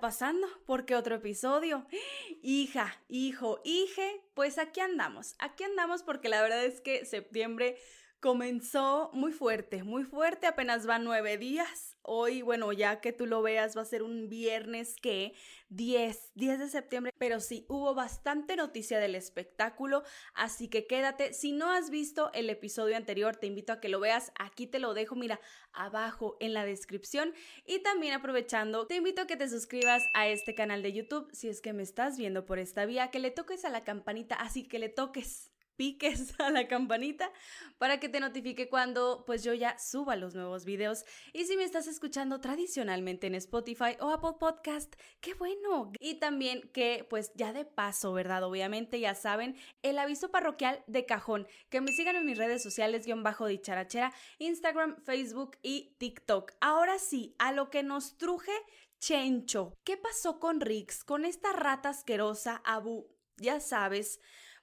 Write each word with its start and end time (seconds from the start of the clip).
pasando? 0.00 0.46
¿Por 0.66 0.84
qué 0.84 0.94
otro 0.94 1.16
episodio? 1.16 1.86
Hija, 2.42 3.00
hijo, 3.08 3.60
hije, 3.64 4.22
pues 4.34 4.58
aquí 4.58 4.80
andamos. 4.80 5.34
Aquí 5.38 5.64
andamos 5.64 6.02
porque 6.02 6.28
la 6.28 6.42
verdad 6.42 6.64
es 6.64 6.80
que 6.80 7.04
septiembre 7.04 7.78
comenzó 8.20 9.10
muy 9.12 9.32
fuerte, 9.32 9.82
muy 9.82 10.04
fuerte, 10.04 10.46
apenas 10.46 10.86
van 10.86 11.04
nueve 11.04 11.38
días. 11.38 11.91
Hoy, 12.04 12.42
bueno, 12.42 12.72
ya 12.72 13.00
que 13.00 13.12
tú 13.12 13.26
lo 13.26 13.42
veas, 13.42 13.76
va 13.76 13.82
a 13.82 13.84
ser 13.84 14.02
un 14.02 14.28
viernes 14.28 14.96
que 15.00 15.34
10, 15.68 16.32
10 16.34 16.58
de 16.58 16.68
septiembre, 16.68 17.12
pero 17.16 17.38
sí, 17.38 17.64
hubo 17.68 17.94
bastante 17.94 18.56
noticia 18.56 18.98
del 18.98 19.14
espectáculo, 19.14 20.02
así 20.34 20.68
que 20.68 20.86
quédate. 20.88 21.32
Si 21.32 21.52
no 21.52 21.70
has 21.70 21.90
visto 21.90 22.32
el 22.34 22.50
episodio 22.50 22.96
anterior, 22.96 23.36
te 23.36 23.46
invito 23.46 23.72
a 23.72 23.80
que 23.80 23.88
lo 23.88 24.00
veas, 24.00 24.32
aquí 24.38 24.66
te 24.66 24.80
lo 24.80 24.94
dejo, 24.94 25.14
mira, 25.14 25.40
abajo 25.72 26.36
en 26.40 26.54
la 26.54 26.64
descripción. 26.64 27.34
Y 27.66 27.78
también 27.80 28.14
aprovechando, 28.14 28.86
te 28.88 28.96
invito 28.96 29.22
a 29.22 29.26
que 29.26 29.36
te 29.36 29.48
suscribas 29.48 30.02
a 30.12 30.26
este 30.26 30.54
canal 30.56 30.82
de 30.82 30.92
YouTube, 30.92 31.28
si 31.32 31.48
es 31.48 31.60
que 31.60 31.72
me 31.72 31.84
estás 31.84 32.18
viendo 32.18 32.46
por 32.46 32.58
esta 32.58 32.84
vía, 32.84 33.12
que 33.12 33.20
le 33.20 33.30
toques 33.30 33.64
a 33.64 33.70
la 33.70 33.84
campanita, 33.84 34.34
así 34.34 34.64
que 34.64 34.80
le 34.80 34.88
toques 34.88 35.52
a 36.38 36.50
la 36.50 36.68
campanita 36.68 37.30
para 37.78 37.98
que 37.98 38.08
te 38.08 38.20
notifique 38.20 38.68
cuando 38.68 39.24
pues 39.26 39.42
yo 39.42 39.54
ya 39.54 39.78
suba 39.78 40.16
los 40.16 40.34
nuevos 40.34 40.64
videos. 40.64 41.04
Y 41.32 41.44
si 41.44 41.56
me 41.56 41.64
estás 41.64 41.86
escuchando 41.86 42.40
tradicionalmente 42.40 43.26
en 43.26 43.34
Spotify 43.34 43.96
o 44.00 44.10
Apple 44.10 44.36
Podcast, 44.38 44.94
qué 45.20 45.34
bueno. 45.34 45.92
Y 45.98 46.14
también 46.14 46.70
que 46.72 47.06
pues 47.08 47.32
ya 47.34 47.52
de 47.52 47.64
paso, 47.64 48.12
¿verdad? 48.12 48.44
Obviamente 48.44 49.00
ya 49.00 49.14
saben, 49.14 49.56
el 49.82 49.98
aviso 49.98 50.30
parroquial 50.30 50.82
de 50.86 51.06
cajón, 51.06 51.48
que 51.68 51.80
me 51.80 51.92
sigan 51.92 52.16
en 52.16 52.26
mis 52.26 52.38
redes 52.38 52.62
sociales 52.62 53.04
guion 53.04 53.22
bajo 53.22 53.46
dicharachera, 53.46 54.12
Instagram, 54.38 55.02
Facebook 55.04 55.56
y 55.62 55.96
TikTok. 55.98 56.52
Ahora 56.60 56.98
sí, 56.98 57.34
a 57.38 57.52
lo 57.52 57.70
que 57.70 57.82
nos 57.82 58.16
truje 58.16 58.52
Chencho. 59.00 59.76
¿Qué 59.82 59.96
pasó 59.96 60.38
con 60.38 60.60
Rix? 60.60 61.02
Con 61.02 61.24
esta 61.24 61.52
rata 61.52 61.88
asquerosa, 61.88 62.62
Abu, 62.64 63.08
ya 63.36 63.58
sabes 63.58 64.20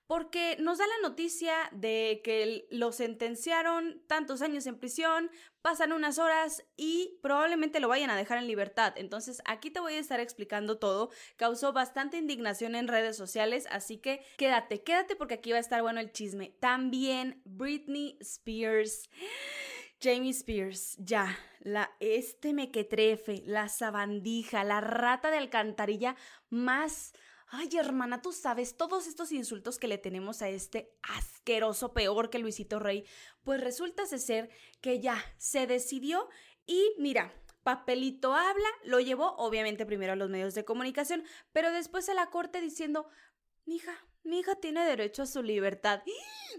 porque 0.09 0.57
nos 0.59 0.79
da 0.79 0.87
la 0.87 1.07
noticia 1.07 1.53
de 1.71 2.21
que 2.23 2.65
lo 2.71 2.91
sentenciaron 2.91 4.01
tantos 4.07 4.41
años 4.41 4.65
en 4.65 4.79
prisión, 4.79 5.29
pasan 5.61 5.91
unas 5.91 6.17
horas 6.17 6.65
y 6.75 7.19
probablemente 7.21 7.79
lo 7.79 7.89
vayan 7.89 8.09
a 8.09 8.17
dejar 8.17 8.39
en 8.39 8.47
libertad. 8.47 8.95
Entonces 8.97 9.39
aquí 9.45 9.69
te 9.69 9.79
voy 9.79 9.93
a 9.93 9.99
estar 9.99 10.19
explicando 10.19 10.79
todo. 10.79 11.11
Causó 11.35 11.73
bastante 11.73 12.17
indignación 12.17 12.73
en 12.73 12.87
redes 12.87 13.17
sociales, 13.17 13.67
así 13.69 13.97
que 13.97 14.25
quédate, 14.35 14.81
quédate 14.81 15.15
porque 15.15 15.35
aquí 15.35 15.51
va 15.51 15.57
a 15.57 15.61
estar 15.61 15.83
bueno 15.83 15.99
el 15.99 16.11
chisme. 16.11 16.55
También 16.59 17.43
Britney 17.45 18.17
Spears. 18.19 19.11
Jamie 20.01 20.31
Spears, 20.31 20.95
ya, 20.97 21.37
la 21.59 21.91
este 21.99 22.53
mequetrefe, 22.53 23.43
la 23.45 23.67
sabandija, 23.67 24.63
la 24.63 24.81
rata 24.81 25.29
de 25.29 25.37
alcantarilla 25.37 26.15
más 26.49 27.13
Ay, 27.51 27.69
hermana, 27.79 28.21
tú 28.21 28.31
sabes, 28.31 28.77
todos 28.77 29.07
estos 29.07 29.31
insultos 29.31 29.79
que 29.79 29.87
le 29.87 29.97
tenemos 29.97 30.43
a 30.43 30.49
este 30.49 30.95
asqueroso, 31.01 31.93
peor 31.93 32.29
que 32.29 32.37
Luisito 32.37 32.77
Rey, 32.77 33.05
pues 33.43 33.59
resulta 33.59 34.05
ser 34.05 34.49
que 34.81 34.99
ya 34.99 35.17
se 35.37 35.65
decidió 35.65 36.29
y 36.67 36.93
mira, 36.99 37.33
papelito 37.63 38.35
habla, 38.35 38.69
lo 38.83 38.99
llevó 38.99 39.35
obviamente 39.37 39.87
primero 39.87 40.13
a 40.13 40.15
los 40.15 40.29
medios 40.29 40.53
de 40.53 40.63
comunicación, 40.63 41.23
pero 41.51 41.71
después 41.71 42.07
a 42.09 42.13
la 42.13 42.29
corte 42.29 42.61
diciendo, 42.61 43.07
hija, 43.65 43.95
mi 44.29 44.39
hija 44.39 44.55
tiene 44.55 44.85
derecho 44.85 45.23
a 45.23 45.25
su 45.25 45.41
libertad. 45.41 46.01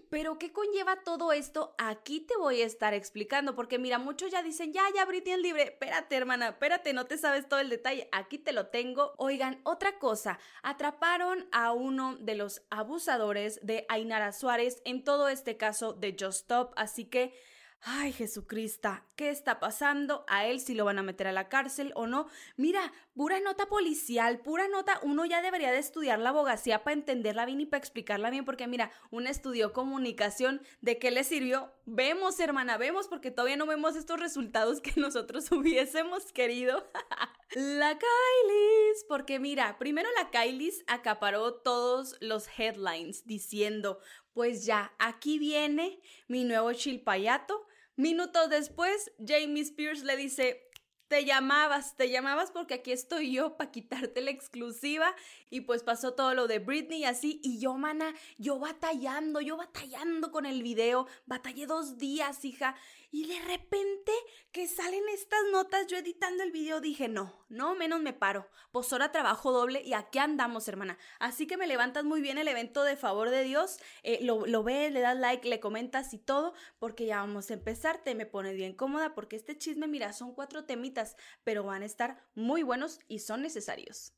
Pero 0.09 0.39
¿qué 0.39 0.53
conlleva 0.53 1.03
todo 1.05 1.33
esto? 1.33 1.75
Aquí 1.79 2.21
te 2.21 2.37
voy 2.37 2.63
a 2.63 2.67
estar 2.67 2.95
explicando, 2.95 3.55
porque 3.55 3.79
mira, 3.79 3.99
muchos 3.99 4.31
ya 4.31 4.43
dicen, 4.43 4.73
ya, 4.73 4.83
ya, 4.95 5.05
Britney 5.05 5.35
es 5.35 5.41
libre. 5.41 5.63
Espérate, 5.63 6.17
hermana, 6.17 6.49
espérate, 6.49 6.93
no 6.93 7.07
te 7.07 7.17
sabes 7.17 7.49
todo 7.49 7.61
el 7.61 7.71
detalle. 7.71 8.09
Aquí 8.13 8.39
te 8.39 8.53
lo 8.53 8.67
tengo. 8.67 9.15
Oigan, 9.19 9.61
otra 9.63 9.99
cosa, 9.99 10.39
atraparon 10.63 11.49
a 11.53 11.73
uno 11.73 12.17
de 12.17 12.35
los 12.35 12.63
abusadores 12.71 13.61
de 13.63 13.87
Ainara 13.89 14.33
Suárez 14.33 14.83
en 14.85 15.05
todo 15.05 15.29
este 15.29 15.57
caso 15.57 15.93
de 15.93 16.17
Just 16.19 16.41
Stop, 16.41 16.73
así 16.77 17.05
que 17.05 17.35
Ay, 17.83 18.13
Jesucristo, 18.13 18.91
¿qué 19.17 19.31
está 19.31 19.59
pasando? 19.59 20.27
A 20.29 20.47
él 20.47 20.61
si 20.61 20.75
lo 20.75 20.85
van 20.85 20.99
a 20.99 21.03
meter 21.03 21.27
a 21.27 21.33
la 21.33 21.49
cárcel 21.49 21.93
o 21.95 22.07
no. 22.07 22.29
Mira, 22.59 22.93
pura 23.15 23.41
nota 23.41 23.71
policial, 23.71 24.41
pura 24.41 24.69
nota. 24.69 25.01
Uno 25.03 25.25
ya 25.25 25.41
debería 25.41 25.73
de 25.73 25.79
estudiar 25.79 26.19
la 26.19 26.29
abogacía 26.29 26.85
para 26.85 26.93
entenderla 26.93 27.47
bien 27.47 27.63
y 27.63 27.67
para 27.67 27.79
explicarla 27.79 28.29
bien, 28.29 28.45
porque 28.45 28.67
mira, 28.67 28.93
uno 29.11 29.31
estudió 29.31 29.73
comunicación. 29.73 30.61
¿De 30.83 30.99
qué 30.99 31.11
le 31.11 31.25
sirvió? 31.25 31.73
Vemos, 31.87 32.39
hermana, 32.39 32.77
vemos, 32.77 33.09
porque 33.09 33.31
todavía 33.31 33.57
no 33.57 33.65
vemos 33.65 33.97
estos 33.97 34.21
resultados 34.21 34.83
que 34.83 34.93
nosotros 35.01 35.51
hubiésemos 35.51 36.33
querido. 36.33 36.87
la 37.55 37.99
Kylie's, 37.99 39.05
porque 39.09 39.39
mira, 39.39 39.79
primero 39.79 40.11
la 40.19 40.31
Kylie's 40.31 40.85
acaparó 40.87 41.55
todos 41.55 42.17
los 42.21 42.47
headlines 42.59 43.27
diciendo, 43.27 44.01
pues 44.35 44.67
ya, 44.67 44.93
aquí 44.99 45.39
viene 45.39 46.03
mi 46.29 46.45
nuevo 46.45 46.75
chilpayato 46.75 47.67
Minutos 48.01 48.49
después, 48.49 49.13
Jamie 49.19 49.61
Spears 49.61 50.05
le 50.05 50.17
dice, 50.17 50.71
te 51.09 51.27
llamabas, 51.27 51.99
te 51.99 52.09
llamabas 52.09 52.51
porque 52.51 52.73
aquí 52.73 52.93
estoy 52.93 53.31
yo 53.31 53.59
para 53.59 53.71
quitarte 53.71 54.23
la 54.23 54.31
exclusiva 54.31 55.15
y 55.51 55.61
pues 55.61 55.83
pasó 55.83 56.15
todo 56.15 56.33
lo 56.33 56.47
de 56.49 56.61
Britney 56.61 57.01
y 57.01 57.05
así 57.05 57.43
y 57.45 57.61
yo, 57.61 57.77
mana, 57.77 58.15
yo 58.39 58.59
batallando, 58.59 59.43
yo 59.43 59.59
batallando 59.59 60.33
con 60.33 60.47
el 60.47 60.63
video, 60.63 61.09
batallé 61.27 61.67
dos 61.67 61.99
días, 61.99 62.43
hija, 62.47 62.75
y 63.11 63.27
de 63.27 63.41
repente 63.41 64.13
que 64.53 64.69
salen 64.69 65.03
estas 65.13 65.41
notas, 65.53 65.87
yo 65.87 65.99
editando 65.99 66.43
el 66.43 66.53
video 66.53 66.81
dije, 66.81 67.09
no, 67.09 67.45
no, 67.49 67.75
menos 67.75 68.01
me 68.01 68.13
paro, 68.13 68.49
pues 68.73 68.93
ahora 68.93 69.13
trabajo 69.13 69.53
doble 69.53 69.83
y 69.83 69.93
aquí 69.95 70.19
andamos, 70.19 70.69
hermana. 70.69 70.99
Así 71.19 71.47
que 71.47 71.57
me 71.57 71.67
levantas 71.67 72.05
muy 72.05 72.21
bien 72.21 72.39
el 72.39 72.49
evento 72.49 72.85
de 72.85 72.97
favor 72.97 73.31
de 73.31 73.43
Dios, 73.43 73.79
eh, 74.03 74.19
lo, 74.23 74.47
lo 74.47 74.63
ves, 74.63 74.93
le 74.93 75.01
das 75.01 75.17
like, 75.17 75.49
le 75.49 75.61
comentas 75.61 76.15
y 76.15 76.19
todo, 76.19 76.55
porque 76.79 77.07
ya 77.07 77.21
vamos 77.21 77.51
a 77.51 77.55
empezar, 77.55 78.03
te 78.03 78.15
me 78.15 78.27
pone 78.27 78.53
bien 78.53 78.75
cómoda, 78.75 79.15
porque 79.15 79.37
este 79.37 79.59
chisme, 79.59 79.89
mira, 79.89 80.13
son 80.13 80.35
cuatro 80.35 80.65
temitas, 80.65 81.17
pero 81.45 81.65
van 81.65 81.83
a 81.83 81.87
estar 81.87 82.23
muy 82.35 82.63
buenos 82.63 83.01
y 83.09 83.21
son 83.21 83.43
necesarios. 83.43 84.15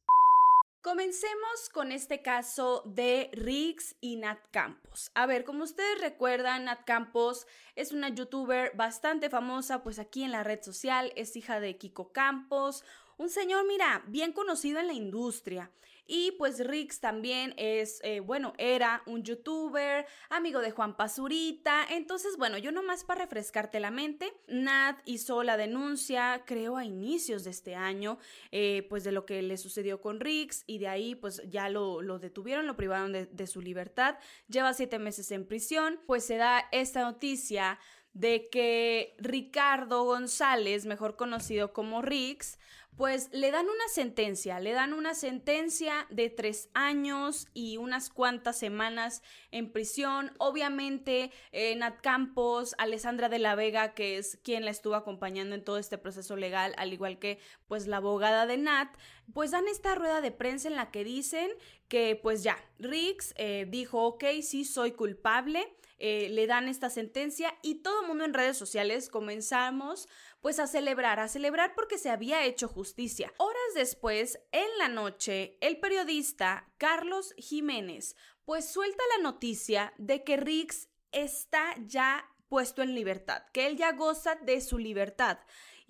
Comencemos 0.82 1.70
con 1.72 1.92
este 1.92 2.22
caso 2.22 2.82
de 2.84 3.30
Rix 3.34 3.94
y 4.00 4.16
Nat 4.16 4.40
Campos. 4.50 5.12
A 5.14 5.26
ver, 5.26 5.44
como 5.44 5.62
ustedes 5.62 6.00
recuerdan, 6.00 6.64
Nat 6.64 6.82
Campos 6.84 7.46
es 7.76 7.92
una 7.92 8.08
youtuber 8.08 8.72
bastante 8.74 9.30
famosa, 9.30 9.84
pues 9.84 10.00
aquí 10.00 10.24
en 10.24 10.32
la 10.32 10.42
red 10.42 10.60
social, 10.60 11.12
es 11.14 11.36
hija 11.36 11.60
de 11.60 11.78
Kiko 11.78 12.12
Campos, 12.12 12.82
un 13.16 13.30
señor, 13.30 13.64
mira, 13.68 14.02
bien 14.08 14.32
conocido 14.32 14.80
en 14.80 14.88
la 14.88 14.92
industria. 14.92 15.70
Y 16.06 16.32
pues 16.32 16.64
Rix 16.66 17.00
también 17.00 17.54
es, 17.56 18.00
eh, 18.02 18.20
bueno, 18.20 18.52
era 18.58 19.02
un 19.06 19.22
youtuber, 19.22 20.06
amigo 20.30 20.60
de 20.60 20.70
Juan 20.70 20.96
Pazurita. 20.96 21.84
Entonces, 21.90 22.36
bueno, 22.36 22.58
yo 22.58 22.72
nomás 22.72 23.04
para 23.04 23.22
refrescarte 23.22 23.80
la 23.80 23.90
mente, 23.90 24.32
Nat 24.48 24.98
hizo 25.04 25.42
la 25.42 25.56
denuncia, 25.56 26.42
creo, 26.46 26.76
a 26.76 26.84
inicios 26.84 27.44
de 27.44 27.50
este 27.50 27.74
año, 27.74 28.18
eh, 28.50 28.86
pues 28.88 29.04
de 29.04 29.12
lo 29.12 29.26
que 29.26 29.42
le 29.42 29.56
sucedió 29.56 30.00
con 30.00 30.20
Rix 30.20 30.64
y 30.66 30.78
de 30.78 30.88
ahí 30.88 31.14
pues 31.14 31.42
ya 31.48 31.68
lo, 31.68 32.02
lo 32.02 32.18
detuvieron, 32.18 32.66
lo 32.66 32.76
privaron 32.76 33.12
de, 33.12 33.26
de 33.26 33.46
su 33.46 33.60
libertad. 33.60 34.16
Lleva 34.48 34.74
siete 34.74 34.98
meses 34.98 35.30
en 35.30 35.46
prisión, 35.46 36.00
pues 36.06 36.24
se 36.24 36.36
da 36.36 36.68
esta 36.72 37.02
noticia 37.02 37.78
de 38.14 38.48
que 38.50 39.14
Ricardo 39.18 40.04
González, 40.04 40.86
mejor 40.86 41.16
conocido 41.16 41.72
como 41.72 42.02
Rix, 42.02 42.58
pues 42.96 43.30
le 43.32 43.50
dan 43.50 43.64
una 43.64 43.88
sentencia, 43.88 44.60
le 44.60 44.72
dan 44.72 44.92
una 44.92 45.14
sentencia 45.14 46.06
de 46.10 46.28
tres 46.28 46.68
años 46.74 47.48
y 47.54 47.78
unas 47.78 48.10
cuantas 48.10 48.58
semanas 48.58 49.22
en 49.50 49.72
prisión. 49.72 50.32
Obviamente, 50.38 51.30
eh, 51.52 51.74
Nat 51.74 52.00
Campos, 52.02 52.74
Alessandra 52.76 53.30
de 53.30 53.38
la 53.38 53.54
Vega, 53.54 53.94
que 53.94 54.18
es 54.18 54.38
quien 54.44 54.66
la 54.66 54.70
estuvo 54.70 54.94
acompañando 54.94 55.54
en 55.54 55.64
todo 55.64 55.78
este 55.78 55.96
proceso 55.96 56.36
legal, 56.36 56.74
al 56.76 56.92
igual 56.92 57.18
que 57.18 57.38
pues 57.66 57.86
la 57.86 57.96
abogada 57.96 58.46
de 58.46 58.58
Nat, 58.58 58.94
pues 59.32 59.52
dan 59.52 59.68
esta 59.68 59.94
rueda 59.94 60.20
de 60.20 60.30
prensa 60.30 60.68
en 60.68 60.76
la 60.76 60.90
que 60.90 61.02
dicen 61.02 61.50
que 61.88 62.20
pues 62.22 62.42
ya, 62.42 62.58
Riggs 62.78 63.32
eh, 63.36 63.66
dijo, 63.70 64.04
ok, 64.04 64.24
sí, 64.42 64.66
soy 64.66 64.92
culpable. 64.92 65.66
Eh, 66.04 66.30
le 66.30 66.48
dan 66.48 66.66
esta 66.66 66.90
sentencia 66.90 67.56
y 67.62 67.76
todo 67.76 68.00
el 68.00 68.08
mundo 68.08 68.24
en 68.24 68.34
redes 68.34 68.56
sociales 68.56 69.08
comenzamos 69.08 70.08
pues 70.40 70.58
a 70.58 70.66
celebrar, 70.66 71.20
a 71.20 71.28
celebrar 71.28 71.76
porque 71.76 71.96
se 71.96 72.10
había 72.10 72.44
hecho 72.44 72.66
justicia. 72.66 73.32
Horas 73.36 73.62
después, 73.76 74.40
en 74.50 74.66
la 74.78 74.88
noche, 74.88 75.56
el 75.60 75.78
periodista 75.78 76.68
Carlos 76.76 77.34
Jiménez 77.36 78.16
pues 78.44 78.68
suelta 78.68 79.00
la 79.16 79.22
noticia 79.22 79.94
de 79.96 80.24
que 80.24 80.36
Riggs 80.36 80.88
está 81.12 81.76
ya 81.86 82.28
puesto 82.48 82.82
en 82.82 82.96
libertad, 82.96 83.44
que 83.52 83.68
él 83.68 83.76
ya 83.76 83.92
goza 83.92 84.34
de 84.34 84.60
su 84.60 84.78
libertad. 84.78 85.38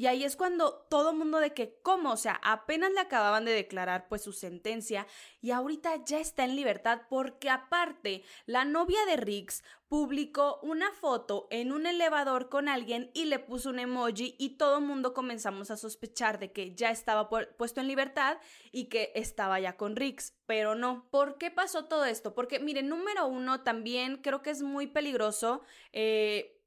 Y 0.02 0.08
ahí 0.08 0.24
es 0.24 0.34
cuando 0.34 0.84
todo 0.90 1.12
mundo 1.12 1.38
de 1.38 1.54
que, 1.54 1.78
¿cómo? 1.80 2.10
O 2.10 2.16
sea, 2.16 2.40
apenas 2.42 2.90
le 2.90 2.98
acababan 2.98 3.44
de 3.44 3.52
declarar 3.52 4.08
pues 4.08 4.22
su 4.22 4.32
sentencia 4.32 5.06
y 5.40 5.52
ahorita 5.52 6.04
ya 6.04 6.18
está 6.18 6.42
en 6.44 6.56
libertad 6.56 7.02
porque 7.08 7.48
aparte 7.48 8.24
la 8.44 8.64
novia 8.64 8.98
de 9.06 9.16
Riggs 9.16 9.62
publicó 9.86 10.58
una 10.64 10.90
foto 10.90 11.46
en 11.50 11.70
un 11.70 11.86
elevador 11.86 12.48
con 12.48 12.68
alguien 12.68 13.12
y 13.14 13.26
le 13.26 13.38
puso 13.38 13.70
un 13.70 13.78
emoji 13.78 14.34
y 14.40 14.56
todo 14.56 14.78
el 14.78 14.84
mundo 14.84 15.14
comenzamos 15.14 15.70
a 15.70 15.76
sospechar 15.76 16.40
de 16.40 16.50
que 16.50 16.74
ya 16.74 16.90
estaba 16.90 17.28
puesto 17.28 17.80
en 17.80 17.86
libertad 17.86 18.38
y 18.72 18.86
que 18.86 19.12
estaba 19.14 19.60
ya 19.60 19.76
con 19.76 19.94
Riggs, 19.94 20.36
pero 20.46 20.74
no. 20.74 21.06
¿Por 21.12 21.38
qué 21.38 21.52
pasó 21.52 21.84
todo 21.84 22.06
esto? 22.06 22.34
Porque, 22.34 22.58
mire, 22.58 22.82
número 22.82 23.28
uno, 23.28 23.62
también 23.62 24.16
creo 24.16 24.42
que 24.42 24.50
es 24.50 24.62
muy 24.62 24.88
peligroso. 24.88 25.62
Eh, 25.92 26.58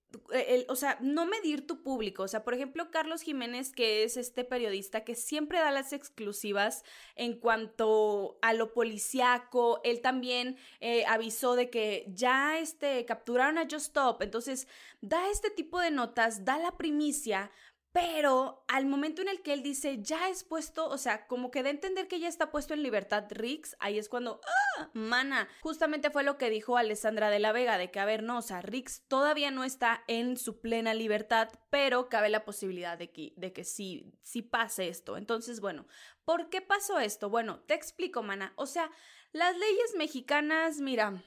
o 0.67 0.75
sea, 0.75 0.97
no 1.01 1.25
medir 1.25 1.67
tu 1.67 1.83
público. 1.83 2.23
O 2.23 2.27
sea, 2.27 2.44
por 2.44 2.53
ejemplo, 2.53 2.91
Carlos 2.91 3.21
Jiménez, 3.21 3.71
que 3.71 4.03
es 4.03 4.17
este 4.17 4.44
periodista 4.44 5.03
que 5.03 5.15
siempre 5.15 5.59
da 5.59 5.71
las 5.71 5.94
exclusivas 5.94 6.83
en 7.15 7.39
cuanto 7.39 8.38
a 8.41 8.53
lo 8.53 8.73
policiaco, 8.73 9.81
él 9.83 10.01
también 10.01 10.57
eh, 10.79 11.06
avisó 11.07 11.56
de 11.56 11.69
que 11.69 12.06
ya 12.13 12.59
este, 12.59 13.06
capturaron 13.06 13.57
a 13.57 13.63
Just 13.63 13.88
Stop. 13.88 14.21
Entonces, 14.21 14.67
da 15.01 15.29
este 15.29 15.50
tipo 15.50 15.79
de 15.79 15.91
notas, 15.91 16.45
da 16.45 16.57
la 16.57 16.77
primicia 16.77 17.51
pero 17.95 18.65
al 18.68 18.88
momento 18.88 19.21
en 19.21 19.30
el 19.30 19.42
que 19.42 19.53
él 19.53 19.63
dice, 19.63 20.00
ya 20.01 20.27
es 20.27 20.44
puesto, 20.44 20.89
o 20.89 20.97
sea, 20.97 21.27
como 21.27 21.50
que 21.50 21.63
de 21.63 21.69
entender 21.69 22.09
que 22.09 22.19
ya 22.19 22.27
está 22.27 22.51
puesto 22.51 22.74
en 22.74 22.83
libertad 22.83 23.24
Rix, 23.30 23.77
ahí 23.80 23.97
es 23.97 24.09
cuando, 24.09 24.42
¡ah! 24.45 24.89
Mana, 24.94 25.47
justamente 25.62 26.09
fue 26.09 26.25
lo 26.25 26.38
que 26.38 26.50
dijo 26.50 26.75
Alessandra 26.75 27.30
de 27.30 27.39
la 27.39 27.53
Vega, 27.53 27.77
de 27.77 27.92
que, 27.92 28.01
a 28.01 28.06
ver, 28.06 28.21
no, 28.21 28.39
o 28.39 28.42
sea, 28.42 28.62
Rix 28.62 29.03
todavía 29.07 29.50
no 29.50 29.63
está 29.63 30.03
en 30.07 30.36
su 30.36 30.59
plena 30.59 30.94
libertad, 30.94 31.47
pero 31.69 32.09
cabe 32.09 32.27
la 32.27 32.44
posibilidad 32.44 32.97
de 32.97 33.13
que, 33.13 33.31
de 33.38 33.53
que 33.53 33.63
sí, 33.63 34.12
sí 34.21 34.41
pase 34.41 34.89
esto. 34.89 35.15
Entonces, 35.15 35.62
bueno, 35.62 35.88
¿por 36.25 36.50
qué 36.50 36.59
pasó 36.59 37.00
esto? 37.00 37.30
Bueno, 37.30 37.62
te 37.62 37.75
explico, 37.75 38.24
Mana. 38.24 38.51
O 38.57 38.65
sea, 38.65 38.91
las 39.31 39.56
leyes 39.56 39.95
mexicanas, 39.95 40.81
mira, 40.81 41.24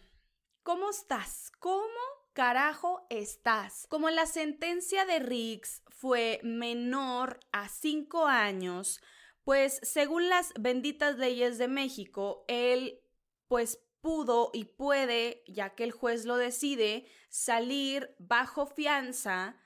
¿cómo 0.64 0.90
estás? 0.90 1.50
¿Cómo 1.60 1.88
carajo 2.34 3.06
estás? 3.08 3.86
Como 3.88 4.10
la 4.10 4.26
sentencia 4.26 5.06
de 5.06 5.18
Riggs 5.18 5.82
fue 5.98 6.38
menor 6.44 7.40
a 7.50 7.68
cinco 7.68 8.26
años, 8.26 9.00
pues 9.42 9.80
según 9.82 10.28
las 10.28 10.52
benditas 10.58 11.18
leyes 11.18 11.58
de 11.58 11.66
México, 11.66 12.44
él 12.46 13.00
pues 13.48 13.80
pudo 14.00 14.50
y 14.52 14.64
puede, 14.64 15.42
ya 15.48 15.74
que 15.74 15.82
el 15.82 15.90
juez 15.90 16.24
lo 16.24 16.36
decide, 16.36 17.06
salir 17.28 18.14
bajo 18.18 18.66
fianza 18.66 19.58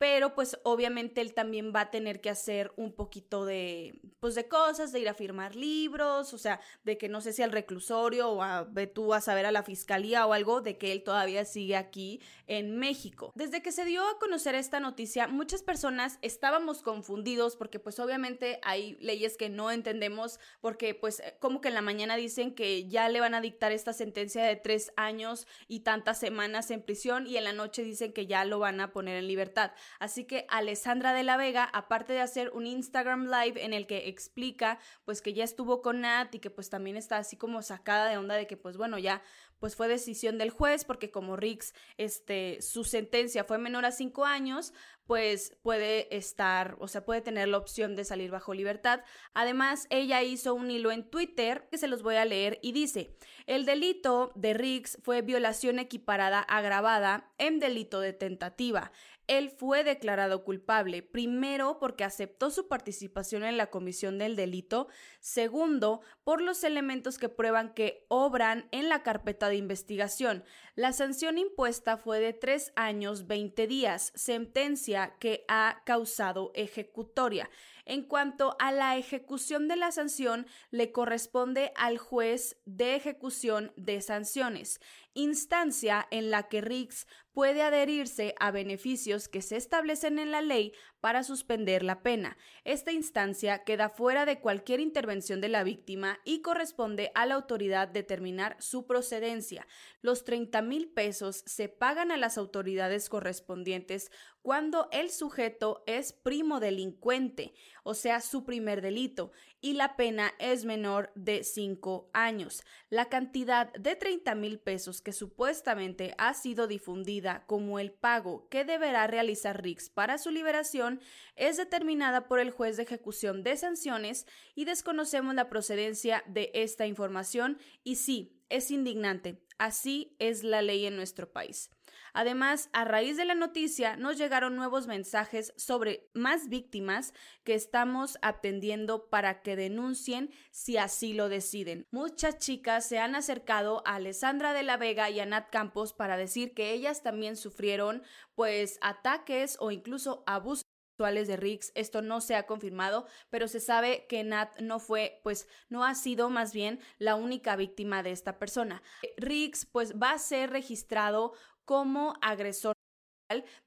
pero 0.00 0.34
pues 0.34 0.58
obviamente 0.62 1.20
él 1.20 1.34
también 1.34 1.74
va 1.76 1.82
a 1.82 1.90
tener 1.90 2.22
que 2.22 2.30
hacer 2.30 2.72
un 2.78 2.94
poquito 2.94 3.44
de, 3.44 4.00
pues 4.18 4.34
de 4.34 4.48
cosas, 4.48 4.92
de 4.92 5.00
ir 5.00 5.10
a 5.10 5.14
firmar 5.14 5.54
libros, 5.54 6.32
o 6.32 6.38
sea, 6.38 6.58
de 6.84 6.96
que 6.96 7.10
no 7.10 7.20
sé 7.20 7.34
si 7.34 7.42
al 7.42 7.52
reclusorio 7.52 8.30
o 8.30 8.42
a, 8.42 8.66
tú 8.94 9.12
a 9.12 9.20
saber 9.20 9.44
a 9.44 9.52
la 9.52 9.62
fiscalía 9.62 10.26
o 10.26 10.32
algo, 10.32 10.62
de 10.62 10.78
que 10.78 10.92
él 10.92 11.02
todavía 11.02 11.44
sigue 11.44 11.76
aquí 11.76 12.22
en 12.50 12.76
México. 12.76 13.30
Desde 13.36 13.62
que 13.62 13.70
se 13.70 13.84
dio 13.84 14.02
a 14.02 14.18
conocer 14.18 14.56
esta 14.56 14.80
noticia, 14.80 15.28
muchas 15.28 15.62
personas 15.62 16.18
estábamos 16.20 16.82
confundidos 16.82 17.54
porque 17.54 17.78
pues 17.78 18.00
obviamente 18.00 18.58
hay 18.64 18.96
leyes 19.00 19.36
que 19.36 19.48
no 19.48 19.70
entendemos 19.70 20.40
porque 20.60 20.92
pues 20.96 21.22
como 21.38 21.60
que 21.60 21.68
en 21.68 21.74
la 21.74 21.80
mañana 21.80 22.16
dicen 22.16 22.56
que 22.56 22.88
ya 22.88 23.08
le 23.08 23.20
van 23.20 23.34
a 23.34 23.40
dictar 23.40 23.70
esta 23.70 23.92
sentencia 23.92 24.42
de 24.42 24.56
tres 24.56 24.92
años 24.96 25.46
y 25.68 25.80
tantas 25.80 26.18
semanas 26.18 26.72
en 26.72 26.82
prisión 26.82 27.28
y 27.28 27.36
en 27.36 27.44
la 27.44 27.52
noche 27.52 27.84
dicen 27.84 28.12
que 28.12 28.26
ya 28.26 28.44
lo 28.44 28.58
van 28.58 28.80
a 28.80 28.92
poner 28.92 29.16
en 29.16 29.28
libertad. 29.28 29.70
Así 30.00 30.24
que 30.24 30.46
Alessandra 30.48 31.12
de 31.12 31.22
la 31.22 31.36
Vega, 31.36 31.70
aparte 31.72 32.14
de 32.14 32.20
hacer 32.20 32.50
un 32.50 32.66
Instagram 32.66 33.26
Live 33.26 33.64
en 33.64 33.72
el 33.72 33.86
que 33.86 34.08
explica 34.08 34.80
pues 35.04 35.22
que 35.22 35.34
ya 35.34 35.44
estuvo 35.44 35.82
con 35.82 36.00
Nat 36.00 36.34
y 36.34 36.40
que 36.40 36.50
pues 36.50 36.68
también 36.68 36.96
está 36.96 37.18
así 37.18 37.36
como 37.36 37.62
sacada 37.62 38.10
de 38.10 38.16
onda 38.16 38.34
de 38.34 38.48
que 38.48 38.56
pues 38.56 38.76
bueno, 38.76 38.98
ya 38.98 39.22
pues 39.60 39.76
fue 39.76 39.86
decisión 39.86 40.38
del 40.38 40.50
juez 40.50 40.84
porque 40.84 41.10
como 41.10 41.36
Rix, 41.36 41.74
este, 41.98 42.60
su 42.62 42.82
sentencia 42.82 43.44
fue 43.44 43.58
menor 43.58 43.84
a 43.84 43.92
cinco 43.92 44.24
años, 44.24 44.72
pues 45.10 45.56
puede 45.62 46.16
estar, 46.16 46.76
o 46.78 46.86
sea, 46.86 47.04
puede 47.04 47.20
tener 47.20 47.48
la 47.48 47.58
opción 47.58 47.96
de 47.96 48.04
salir 48.04 48.30
bajo 48.30 48.54
libertad. 48.54 49.00
Además, 49.34 49.88
ella 49.90 50.22
hizo 50.22 50.54
un 50.54 50.70
hilo 50.70 50.92
en 50.92 51.02
Twitter 51.02 51.66
que 51.68 51.78
se 51.78 51.88
los 51.88 52.04
voy 52.04 52.14
a 52.14 52.24
leer 52.24 52.60
y 52.62 52.70
dice, 52.70 53.16
el 53.46 53.66
delito 53.66 54.30
de 54.36 54.54
Rix 54.54 54.98
fue 55.02 55.22
violación 55.22 55.80
equiparada 55.80 56.38
agravada 56.38 57.32
en 57.38 57.58
delito 57.58 57.98
de 57.98 58.12
tentativa 58.12 58.92
él 59.30 59.48
fue 59.48 59.84
declarado 59.84 60.42
culpable, 60.42 61.04
primero 61.04 61.78
porque 61.78 62.02
aceptó 62.02 62.50
su 62.50 62.66
participación 62.66 63.44
en 63.44 63.56
la 63.56 63.68
comisión 63.68 64.18
del 64.18 64.34
delito, 64.34 64.88
segundo 65.20 66.00
por 66.24 66.40
los 66.40 66.64
elementos 66.64 67.16
que 67.16 67.28
prueban 67.28 67.72
que 67.72 68.04
obran 68.08 68.66
en 68.72 68.88
la 68.88 69.04
carpeta 69.04 69.48
de 69.48 69.54
investigación. 69.54 70.42
La 70.74 70.92
sanción 70.92 71.38
impuesta 71.38 71.96
fue 71.96 72.18
de 72.18 72.32
tres 72.32 72.72
años 72.74 73.28
20 73.28 73.68
días, 73.68 74.10
sentencia 74.16 74.99
que 75.08 75.44
ha 75.48 75.82
causado 75.84 76.52
ejecutoria. 76.54 77.50
En 77.84 78.04
cuanto 78.04 78.56
a 78.58 78.70
la 78.70 78.96
ejecución 78.96 79.66
de 79.66 79.76
la 79.76 79.90
sanción, 79.90 80.46
le 80.70 80.92
corresponde 80.92 81.72
al 81.74 81.98
juez 81.98 82.56
de 82.64 82.94
ejecución 82.94 83.72
de 83.76 84.00
sanciones, 84.00 84.80
instancia 85.14 86.06
en 86.10 86.30
la 86.30 86.44
que 86.48 86.60
Riggs 86.60 87.06
puede 87.32 87.62
adherirse 87.62 88.34
a 88.40 88.50
beneficios 88.50 89.28
que 89.28 89.40
se 89.40 89.56
establecen 89.56 90.18
en 90.18 90.30
la 90.30 90.42
ley 90.42 90.72
para 91.00 91.22
suspender 91.22 91.82
la 91.82 92.02
pena. 92.02 92.36
Esta 92.64 92.92
instancia 92.92 93.64
queda 93.64 93.88
fuera 93.88 94.26
de 94.26 94.40
cualquier 94.40 94.80
intervención 94.80 95.40
de 95.40 95.48
la 95.48 95.62
víctima 95.64 96.18
y 96.24 96.42
corresponde 96.42 97.12
a 97.14 97.26
la 97.26 97.36
autoridad 97.36 97.88
determinar 97.88 98.56
su 98.60 98.86
procedencia. 98.86 99.66
Los 100.02 100.24
30 100.24 100.60
mil 100.62 100.90
pesos 100.90 101.42
se 101.46 101.68
pagan 101.68 102.10
a 102.10 102.16
las 102.16 102.36
autoridades 102.36 103.08
correspondientes 103.08 104.10
cuando 104.42 104.88
el 104.90 105.10
sujeto 105.10 105.82
es 105.86 106.12
primo 106.12 106.60
delincuente, 106.60 107.54
o 107.84 107.94
sea, 107.94 108.20
su 108.20 108.44
primer 108.44 108.80
delito, 108.80 109.32
y 109.60 109.74
la 109.74 109.96
pena 109.96 110.32
es 110.38 110.64
menor 110.64 111.12
de 111.14 111.44
5 111.44 112.10
años. 112.12 112.62
La 112.88 113.08
cantidad 113.08 113.72
de 113.74 113.96
30 113.96 114.34
mil 114.34 114.58
pesos 114.58 115.00
que 115.00 115.12
supuestamente 115.12 116.14
ha 116.18 116.34
sido 116.34 116.66
difundida 116.66 117.44
como 117.46 117.78
el 117.78 117.92
pago 117.92 118.48
que 118.48 118.64
deberá 118.64 119.06
realizar 119.06 119.62
Rix 119.62 119.90
para 119.90 120.18
su 120.18 120.30
liberación 120.30 121.00
es 121.36 121.56
determinada 121.56 122.26
por 122.28 122.40
el 122.40 122.50
juez 122.50 122.76
de 122.76 122.84
ejecución 122.84 123.42
de 123.42 123.56
sanciones 123.56 124.26
y 124.54 124.64
desconocemos 124.64 125.34
la 125.34 125.48
procedencia 125.48 126.24
de 126.26 126.50
esta 126.54 126.86
información 126.86 127.58
y 127.84 127.96
sí, 127.96 128.36
es 128.48 128.70
indignante. 128.70 129.42
Así 129.58 130.16
es 130.18 130.42
la 130.42 130.62
ley 130.62 130.86
en 130.86 130.96
nuestro 130.96 131.30
país. 131.30 131.70
Además, 132.12 132.70
a 132.72 132.84
raíz 132.84 133.16
de 133.16 133.24
la 133.24 133.34
noticia 133.34 133.96
nos 133.96 134.18
llegaron 134.18 134.56
nuevos 134.56 134.86
mensajes 134.86 135.52
sobre 135.56 136.08
más 136.14 136.48
víctimas 136.48 137.12
que 137.44 137.54
estamos 137.54 138.18
atendiendo 138.22 139.08
para 139.08 139.42
que 139.42 139.56
denuncien 139.56 140.30
si 140.50 140.76
así 140.76 141.12
lo 141.12 141.28
deciden. 141.28 141.86
Muchas 141.90 142.38
chicas 142.38 142.88
se 142.88 142.98
han 142.98 143.14
acercado 143.14 143.82
a 143.86 143.96
Alessandra 143.96 144.52
de 144.52 144.62
la 144.62 144.76
Vega 144.76 145.10
y 145.10 145.20
a 145.20 145.26
Nat 145.26 145.50
Campos 145.50 145.92
para 145.92 146.16
decir 146.16 146.54
que 146.54 146.72
ellas 146.72 147.02
también 147.02 147.36
sufrieron 147.36 148.02
pues 148.34 148.78
ataques 148.80 149.56
o 149.60 149.70
incluso 149.70 150.22
abusos 150.26 150.70
de 151.00 151.36
Riggs. 151.36 151.72
Esto 151.74 152.02
no 152.02 152.20
se 152.20 152.36
ha 152.36 152.46
confirmado, 152.46 153.06
pero 153.30 153.48
se 153.48 153.58
sabe 153.58 154.04
que 154.06 154.22
Nat 154.22 154.60
no 154.60 154.78
fue, 154.78 155.18
pues 155.22 155.48
no 155.70 155.82
ha 155.82 155.94
sido 155.94 156.28
más 156.28 156.52
bien 156.52 156.78
la 156.98 157.14
única 157.14 157.56
víctima 157.56 158.02
de 158.02 158.10
esta 158.10 158.38
persona. 158.38 158.82
Riggs 159.16 159.64
pues 159.64 159.94
va 159.94 160.10
a 160.10 160.18
ser 160.18 160.50
registrado 160.50 161.32
como 161.70 162.14
agresor 162.20 162.74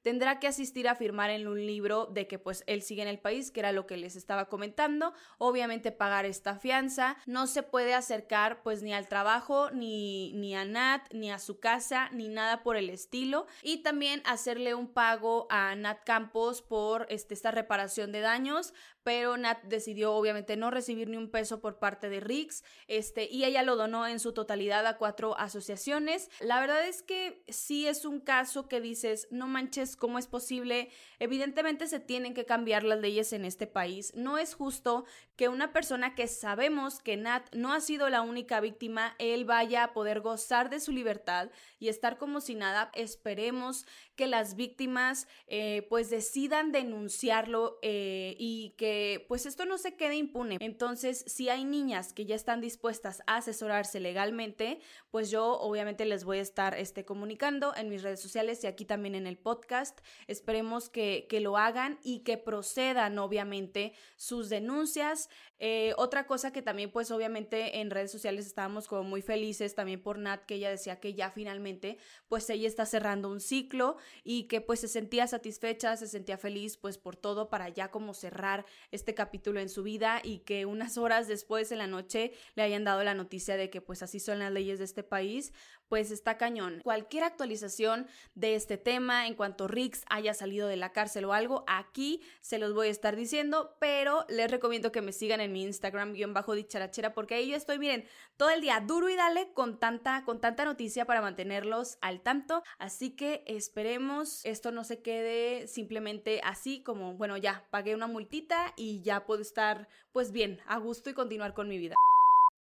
tendrá 0.02 0.38
que 0.38 0.46
asistir 0.46 0.88
a 0.88 0.94
firmar 0.94 1.30
en 1.30 1.48
un 1.48 1.64
libro 1.66 2.06
de 2.06 2.26
que 2.26 2.38
pues 2.38 2.62
él 2.66 2.82
sigue 2.82 3.02
en 3.02 3.08
el 3.08 3.18
país, 3.18 3.50
que 3.50 3.60
era 3.60 3.72
lo 3.72 3.86
que 3.86 3.96
les 3.96 4.16
estaba 4.16 4.48
comentando, 4.48 5.14
obviamente 5.38 5.92
pagar 5.92 6.26
esta 6.26 6.56
fianza, 6.56 7.16
no 7.26 7.46
se 7.46 7.62
puede 7.62 7.94
acercar 7.94 8.62
pues 8.62 8.82
ni 8.82 8.92
al 8.92 9.08
trabajo, 9.08 9.70
ni, 9.70 10.32
ni 10.34 10.54
a 10.54 10.64
Nat, 10.64 11.10
ni 11.14 11.30
a 11.30 11.38
su 11.38 11.60
casa, 11.60 12.10
ni 12.12 12.28
nada 12.28 12.62
por 12.62 12.76
el 12.76 12.90
estilo, 12.90 13.46
y 13.62 13.78
también 13.78 14.22
hacerle 14.26 14.74
un 14.74 14.92
pago 14.92 15.46
a 15.48 15.74
Nat 15.74 16.04
Campos 16.04 16.60
por 16.60 17.06
este, 17.08 17.32
esta 17.34 17.50
reparación 17.50 18.12
de 18.12 18.20
daños, 18.20 18.74
pero 19.04 19.36
Nat 19.36 19.62
decidió 19.64 20.14
obviamente 20.14 20.56
no 20.56 20.70
recibir 20.70 21.08
ni 21.08 21.16
un 21.16 21.30
peso 21.30 21.60
por 21.60 21.78
parte 21.78 22.08
de 22.08 22.20
Rix, 22.20 22.64
este, 22.88 23.28
y 23.30 23.44
ella 23.44 23.62
lo 23.62 23.76
donó 23.76 24.06
en 24.06 24.18
su 24.18 24.32
totalidad 24.32 24.86
a 24.86 24.96
cuatro 24.96 25.38
asociaciones. 25.38 26.30
La 26.40 26.58
verdad 26.58 26.86
es 26.88 27.02
que 27.02 27.44
sí 27.48 27.86
es 27.86 28.04
un 28.04 28.20
caso 28.20 28.66
que 28.66 28.80
dices, 28.80 29.28
no 29.30 29.46
manches, 29.46 29.94
¿cómo 29.94 30.18
es 30.18 30.26
posible? 30.26 30.88
Evidentemente 31.18 31.86
se 31.86 32.00
tienen 32.00 32.34
que 32.34 32.46
cambiar 32.46 32.82
las 32.82 32.98
leyes 32.98 33.32
en 33.34 33.44
este 33.44 33.66
país. 33.66 34.12
No 34.14 34.38
es 34.38 34.54
justo 34.54 35.04
que 35.36 35.48
una 35.48 35.72
persona 35.72 36.14
que 36.14 36.26
sabemos 36.26 37.00
que 37.00 37.16
Nat 37.16 37.54
no 37.54 37.74
ha 37.74 37.80
sido 37.80 38.08
la 38.08 38.22
única 38.22 38.60
víctima, 38.60 39.14
él 39.18 39.44
vaya 39.44 39.84
a 39.84 39.92
poder 39.92 40.20
gozar 40.20 40.70
de 40.70 40.80
su 40.80 40.92
libertad 40.92 41.50
y 41.78 41.88
estar 41.88 42.16
como 42.16 42.40
si 42.40 42.54
nada. 42.54 42.90
Esperemos 42.94 43.86
que 44.16 44.26
las 44.26 44.56
víctimas 44.56 45.28
eh, 45.46 45.86
pues 45.90 46.08
decidan 46.08 46.72
denunciarlo 46.72 47.78
eh, 47.82 48.36
y 48.38 48.74
que 48.78 48.93
pues 49.28 49.46
esto 49.46 49.64
no 49.66 49.78
se 49.78 49.96
quede 49.96 50.16
impune. 50.16 50.58
Entonces, 50.60 51.24
si 51.26 51.48
hay 51.48 51.64
niñas 51.64 52.12
que 52.12 52.26
ya 52.26 52.34
están 52.34 52.60
dispuestas 52.60 53.22
a 53.26 53.36
asesorarse 53.36 54.00
legalmente, 54.00 54.80
pues 55.10 55.30
yo 55.30 55.58
obviamente 55.60 56.04
les 56.04 56.24
voy 56.24 56.38
a 56.38 56.42
estar 56.42 56.74
este, 56.76 57.04
comunicando 57.04 57.74
en 57.76 57.88
mis 57.88 58.02
redes 58.02 58.20
sociales 58.20 58.62
y 58.64 58.66
aquí 58.66 58.84
también 58.84 59.14
en 59.14 59.26
el 59.26 59.38
podcast. 59.38 60.00
Esperemos 60.26 60.88
que, 60.88 61.26
que 61.28 61.40
lo 61.40 61.56
hagan 61.56 61.98
y 62.02 62.20
que 62.20 62.38
procedan 62.38 63.18
obviamente 63.18 63.92
sus 64.16 64.48
denuncias. 64.48 65.28
Eh, 65.58 65.94
otra 65.96 66.26
cosa 66.26 66.52
que 66.52 66.62
también 66.62 66.90
pues 66.90 67.10
obviamente 67.10 67.80
en 67.80 67.90
redes 67.90 68.10
sociales 68.10 68.44
estábamos 68.44 68.88
como 68.88 69.04
muy 69.04 69.22
felices 69.22 69.74
también 69.74 70.02
por 70.02 70.18
Nat 70.18 70.44
que 70.44 70.56
ella 70.56 70.68
decía 70.68 70.98
que 70.98 71.14
ya 71.14 71.30
finalmente 71.30 71.96
pues 72.28 72.50
ella 72.50 72.66
está 72.66 72.84
cerrando 72.86 73.30
un 73.30 73.40
ciclo 73.40 73.96
y 74.24 74.44
que 74.48 74.60
pues 74.60 74.80
se 74.80 74.88
sentía 74.88 75.26
satisfecha, 75.26 75.96
se 75.96 76.08
sentía 76.08 76.38
feliz 76.38 76.76
pues 76.76 76.98
por 76.98 77.16
todo 77.16 77.50
para 77.50 77.68
ya 77.68 77.90
como 77.90 78.14
cerrar 78.14 78.66
este 78.90 79.14
capítulo 79.14 79.60
en 79.60 79.68
su 79.68 79.82
vida 79.82 80.20
y 80.22 80.38
que 80.40 80.66
unas 80.66 80.98
horas 80.98 81.28
después 81.28 81.72
en 81.72 81.78
la 81.78 81.86
noche 81.86 82.32
le 82.54 82.62
hayan 82.62 82.84
dado 82.84 83.04
la 83.04 83.14
noticia 83.14 83.56
de 83.56 83.70
que 83.70 83.80
pues 83.80 84.02
así 84.02 84.20
son 84.20 84.38
las 84.38 84.52
leyes 84.52 84.78
de 84.78 84.84
este 84.84 85.02
país, 85.02 85.52
pues 85.88 86.10
está 86.10 86.36
cañón. 86.36 86.80
Cualquier 86.82 87.24
actualización 87.24 88.06
de 88.34 88.54
este 88.54 88.76
tema 88.78 89.26
en 89.26 89.34
cuanto 89.34 89.68
Rix 89.68 90.04
haya 90.08 90.34
salido 90.34 90.68
de 90.68 90.76
la 90.76 90.92
cárcel 90.92 91.24
o 91.26 91.32
algo, 91.32 91.64
aquí 91.66 92.22
se 92.40 92.58
los 92.58 92.74
voy 92.74 92.88
a 92.88 92.90
estar 92.90 93.16
diciendo, 93.16 93.76
pero 93.78 94.24
les 94.28 94.50
recomiendo 94.50 94.92
que 94.92 95.02
me 95.02 95.12
sigan 95.12 95.40
en 95.40 95.52
mi 95.52 95.62
Instagram 95.62 96.12
guion 96.12 96.34
bajo 96.34 96.54
dicharachera 96.54 97.14
porque 97.14 97.34
ahí 97.34 97.48
yo 97.48 97.56
estoy, 97.56 97.78
miren, 97.78 98.06
todo 98.36 98.50
el 98.50 98.60
día 98.60 98.80
duro 98.80 99.08
y 99.08 99.16
dale 99.16 99.52
con 99.52 99.78
tanta, 99.78 100.24
con 100.24 100.40
tanta 100.40 100.64
noticia 100.64 101.04
para 101.04 101.20
mantenerlos 101.20 101.98
al 102.00 102.20
tanto. 102.20 102.62
Así 102.78 103.10
que 103.10 103.44
esperemos 103.46 104.44
esto 104.44 104.72
no 104.72 104.84
se 104.84 105.02
quede 105.02 105.66
simplemente 105.66 106.40
así 106.44 106.82
como, 106.82 107.14
bueno, 107.14 107.36
ya 107.36 107.66
pagué 107.70 107.94
una 107.94 108.06
multita 108.06 108.73
y 108.76 109.02
ya 109.02 109.26
puedo 109.26 109.42
estar 109.42 109.88
pues 110.12 110.32
bien, 110.32 110.60
a 110.66 110.78
gusto 110.78 111.10
y 111.10 111.14
continuar 111.14 111.54
con 111.54 111.68
mi 111.68 111.78
vida. 111.78 111.94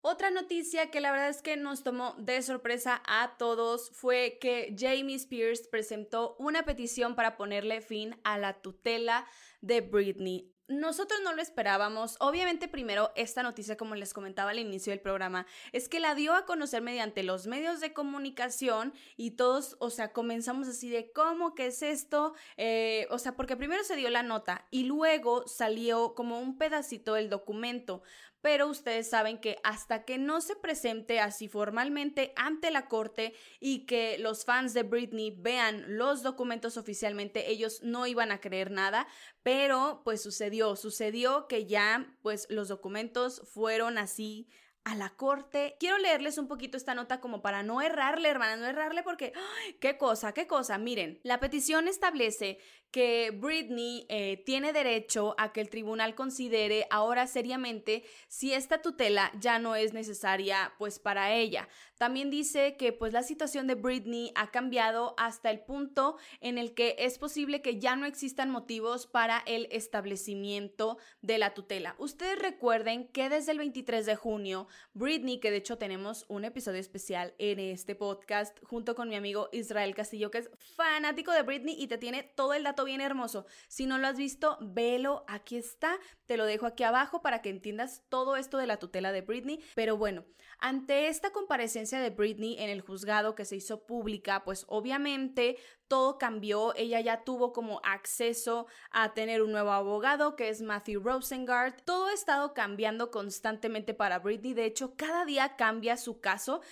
Otra 0.07 0.31
noticia 0.31 0.91
que 0.91 1.01
la 1.01 1.11
verdad 1.13 1.31
es 1.31 1.41
que 1.41 1.57
nos 1.57 1.83
tomó 1.83 2.15
de 2.19 2.43
sorpresa 2.43 3.03
a 3.07 3.39
todos 3.39 3.91
fue 3.95 4.37
que 4.39 4.77
Jamie 4.79 5.17
Spears 5.17 5.67
presentó 5.67 6.37
una 6.39 6.65
petición 6.65 7.15
para 7.15 7.39
ponerle 7.39 7.81
fin 7.81 8.15
a 8.23 8.37
la 8.37 8.61
tutela 8.61 9.27
de 9.63 9.81
Britney. 9.81 10.54
Nosotros 10.67 11.21
no 11.23 11.35
lo 11.35 11.43
esperábamos. 11.43 12.17
Obviamente 12.21 12.69
primero 12.69 13.13
esta 13.17 13.43
noticia, 13.43 13.77
como 13.77 13.95
les 13.97 14.15
comentaba 14.15 14.51
al 14.51 14.59
inicio 14.59 14.93
del 14.93 15.01
programa, 15.01 15.47
es 15.73 15.91
que 15.91 16.01
la 16.01 16.15
dio 16.15 16.35
a 16.35 16.47
conocer 16.47 16.81
mediante 16.81 17.23
los 17.23 17.47
medios 17.47 17.81
de 17.81 17.93
comunicación 17.93 18.95
y 19.19 19.33
todos, 19.33 19.77
o 19.79 19.91
sea, 19.91 20.13
comenzamos 20.13 20.67
así 20.67 20.89
de 20.89 21.13
cómo, 21.13 21.55
qué 21.55 21.67
es 21.67 21.83
esto, 21.83 22.35
eh, 22.57 23.07
o 23.11 23.19
sea, 23.19 23.37
porque 23.37 23.57
primero 23.57 23.85
se 23.85 23.97
dio 23.97 24.09
la 24.09 24.23
nota 24.23 24.67
y 24.71 24.85
luego 24.85 25.47
salió 25.47 26.15
como 26.15 26.41
un 26.41 26.57
pedacito 26.57 27.13
del 27.13 27.29
documento 27.29 28.03
pero 28.45 28.69
ustedes 28.69 29.09
saben 29.09 29.39
que 29.39 29.57
hasta 29.63 30.05
que 30.05 30.19
no 30.19 30.43
se 30.43 30.55
presente 30.55 31.19
así 31.19 31.49
formalmente 31.49 32.35
ante 32.37 32.71
la 32.71 32.89
corte 32.89 33.33
y 33.59 33.87
que 33.87 34.19
los 34.19 34.45
fans 34.45 34.75
de 34.75 34.83
Britney 34.83 35.31
vean 35.31 35.97
los 35.97 36.23
documentos 36.23 36.77
oficialmente, 36.77 37.51
ellos 37.51 37.81
no 37.83 38.07
iban 38.07 38.31
a 38.33 38.43
creer 38.43 38.71
nada, 38.71 39.09
pero 39.43 40.03
pues 40.05 40.23
sucedió, 40.23 40.77
sucedió 40.77 41.49
que 41.49 41.65
ya 41.65 42.15
pues 42.21 42.47
los 42.51 42.69
documentos 42.69 43.41
fueron 43.51 43.97
así 43.97 44.47
a 44.85 44.95
la 44.95 45.11
corte. 45.11 45.77
Quiero 45.81 45.99
leerles 45.99 46.39
un 46.39 46.47
poquito 46.47 46.77
esta 46.77 46.95
nota 46.95 47.21
como 47.21 47.43
para 47.43 47.63
no 47.63 47.81
errarle, 47.81 48.29
hermana, 48.29 48.57
no 48.57 48.67
errarle 48.67 49.03
porque, 49.03 49.33
qué 49.81 49.97
cosa, 49.97 50.33
qué 50.33 50.47
cosa. 50.47 50.79
Miren, 50.79 51.21
la 51.23 51.41
petición 51.41 51.89
establece 51.89 52.59
que 52.95 53.33
Britney 53.33 54.07
eh, 54.09 54.41
tiene 54.47 54.73
derecho 54.73 55.35
a 55.37 55.53
que 55.53 55.61
el 55.61 55.69
tribunal 55.69 56.15
considere 56.15 56.87
ahora 56.91 57.27
seriamente 57.27 58.05
si 58.29 58.53
esta 58.53 58.83
tutela 58.83 59.33
ya 59.41 59.59
no 59.59 59.75
es 59.75 59.93
necesaria 59.93 60.75
pues 60.79 61.01
para 61.01 61.35
ella. 61.35 61.69
También 61.99 62.31
dice 62.31 62.77
que 62.77 62.93
pues 62.93 63.13
la 63.13 63.25
situación 63.25 63.67
de 63.67 63.75
Britney 63.75 64.31
ha 64.37 64.53
cambiado 64.53 65.15
hasta 65.17 65.51
el 65.51 65.59
punto 65.59 66.19
en 66.41 66.57
el 66.57 66.75
que 66.75 66.95
es 67.01 67.19
posible 67.19 67.63
que 67.63 67.81
ya 67.81 67.97
no 67.97 68.07
existan 68.07 68.51
motivos 68.51 69.09
para 69.09 69.43
el 69.47 69.67
establecimiento 69.73 70.97
de 71.21 71.39
la 71.39 71.53
tutela. 71.53 71.97
Ustedes 71.99 72.39
recuerden 72.39 73.09
que 73.09 73.29
desde 73.29 73.51
el 73.51 73.59
23 73.59 74.07
de 74.07 74.15
junio, 74.15 74.69
Britney, 74.93 75.41
que 75.41 75.51
de 75.51 75.59
hecho 75.59 75.79
tenemos 75.79 76.25
un 76.29 76.45
episodio 76.45 76.81
especial 76.81 77.35
en 77.39 77.59
este 77.59 77.95
podcast 77.95 78.59
junto 78.65 78.95
con 78.95 79.09
mi 79.09 79.17
amigo 79.17 79.49
Israel 79.53 79.95
Castillo, 79.95 80.31
que 80.31 80.39
es 80.39 80.51
fanático 80.77 81.33
de 81.33 81.43
Britney 81.43 81.77
y 81.79 81.87
te 81.87 81.99
tiene 81.99 82.23
todo 82.23 82.55
el 82.55 82.65
dato 82.65 82.85
bien 82.85 83.01
hermoso. 83.01 83.47
Si 83.69 83.87
no 83.87 83.99
lo 83.99 84.07
has 84.07 84.17
visto, 84.17 84.59
velo, 84.61 85.25
aquí 85.29 85.57
está. 85.57 85.99
Te 86.27 86.37
lo 86.37 86.47
dejo 86.47 86.67
aquí 86.67 86.83
abajo 86.83 87.23
para 87.23 87.43
que 87.43 87.51
entiendas 87.51 88.03
todo 88.09 88.37
esto 88.37 88.59
de 88.59 88.67
la 88.67 88.79
tutela 88.79 89.13
de 89.13 89.23
Britney. 89.23 89.61
Pero 89.75 89.97
bueno, 89.97 90.25
ante 90.59 91.09
esta 91.09 91.31
comparecencia 91.31 92.01
de 92.01 92.11
Britney 92.11 92.57
en 92.59 92.71
el 92.71 92.81
juzgado 92.81 93.35
que 93.35 93.45
se 93.45 93.57
hizo 93.57 93.85
pública, 93.87 94.45
pues 94.45 94.65
obviamente 94.69 95.57
todo 95.95 96.19
cambió. 96.19 96.75
Ella 96.75 97.01
ya 97.01 97.23
tuvo 97.23 97.53
como 97.53 97.81
acceso 97.85 98.67
a 98.91 99.15
tener 99.15 99.43
un 99.43 99.53
nuevo 99.53 99.71
abogado 99.71 100.35
que 100.35 100.49
es 100.49 100.61
Matthew 100.61 101.01
Rosengard. 101.01 101.75
Todo 101.85 102.07
ha 102.07 102.13
estado 102.13 102.53
cambiando 102.53 103.13
constantemente 103.13 103.95
para 103.95 104.19
Britney. 104.19 104.55
De 104.55 104.65
hecho, 104.65 104.97
cada 104.97 105.25
día 105.25 105.55
cambia 105.55 105.97
su 105.97 106.19
caso. 106.19 106.63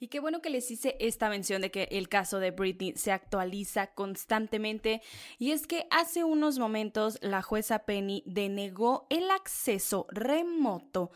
Y 0.00 0.08
qué 0.08 0.18
bueno 0.18 0.42
que 0.42 0.50
les 0.50 0.68
hice 0.68 0.96
esta 0.98 1.28
mención 1.28 1.62
de 1.62 1.70
que 1.70 1.84
el 1.92 2.08
caso 2.08 2.40
de 2.40 2.50
Britney 2.50 2.94
se 2.96 3.12
actualiza 3.12 3.94
constantemente. 3.94 5.00
Y 5.38 5.52
es 5.52 5.68
que 5.68 5.86
hace 5.92 6.24
unos 6.24 6.58
momentos 6.58 7.18
la 7.22 7.40
jueza 7.40 7.84
Penny 7.84 8.24
denegó 8.26 9.06
el 9.10 9.30
acceso 9.30 10.08
remoto 10.10 11.12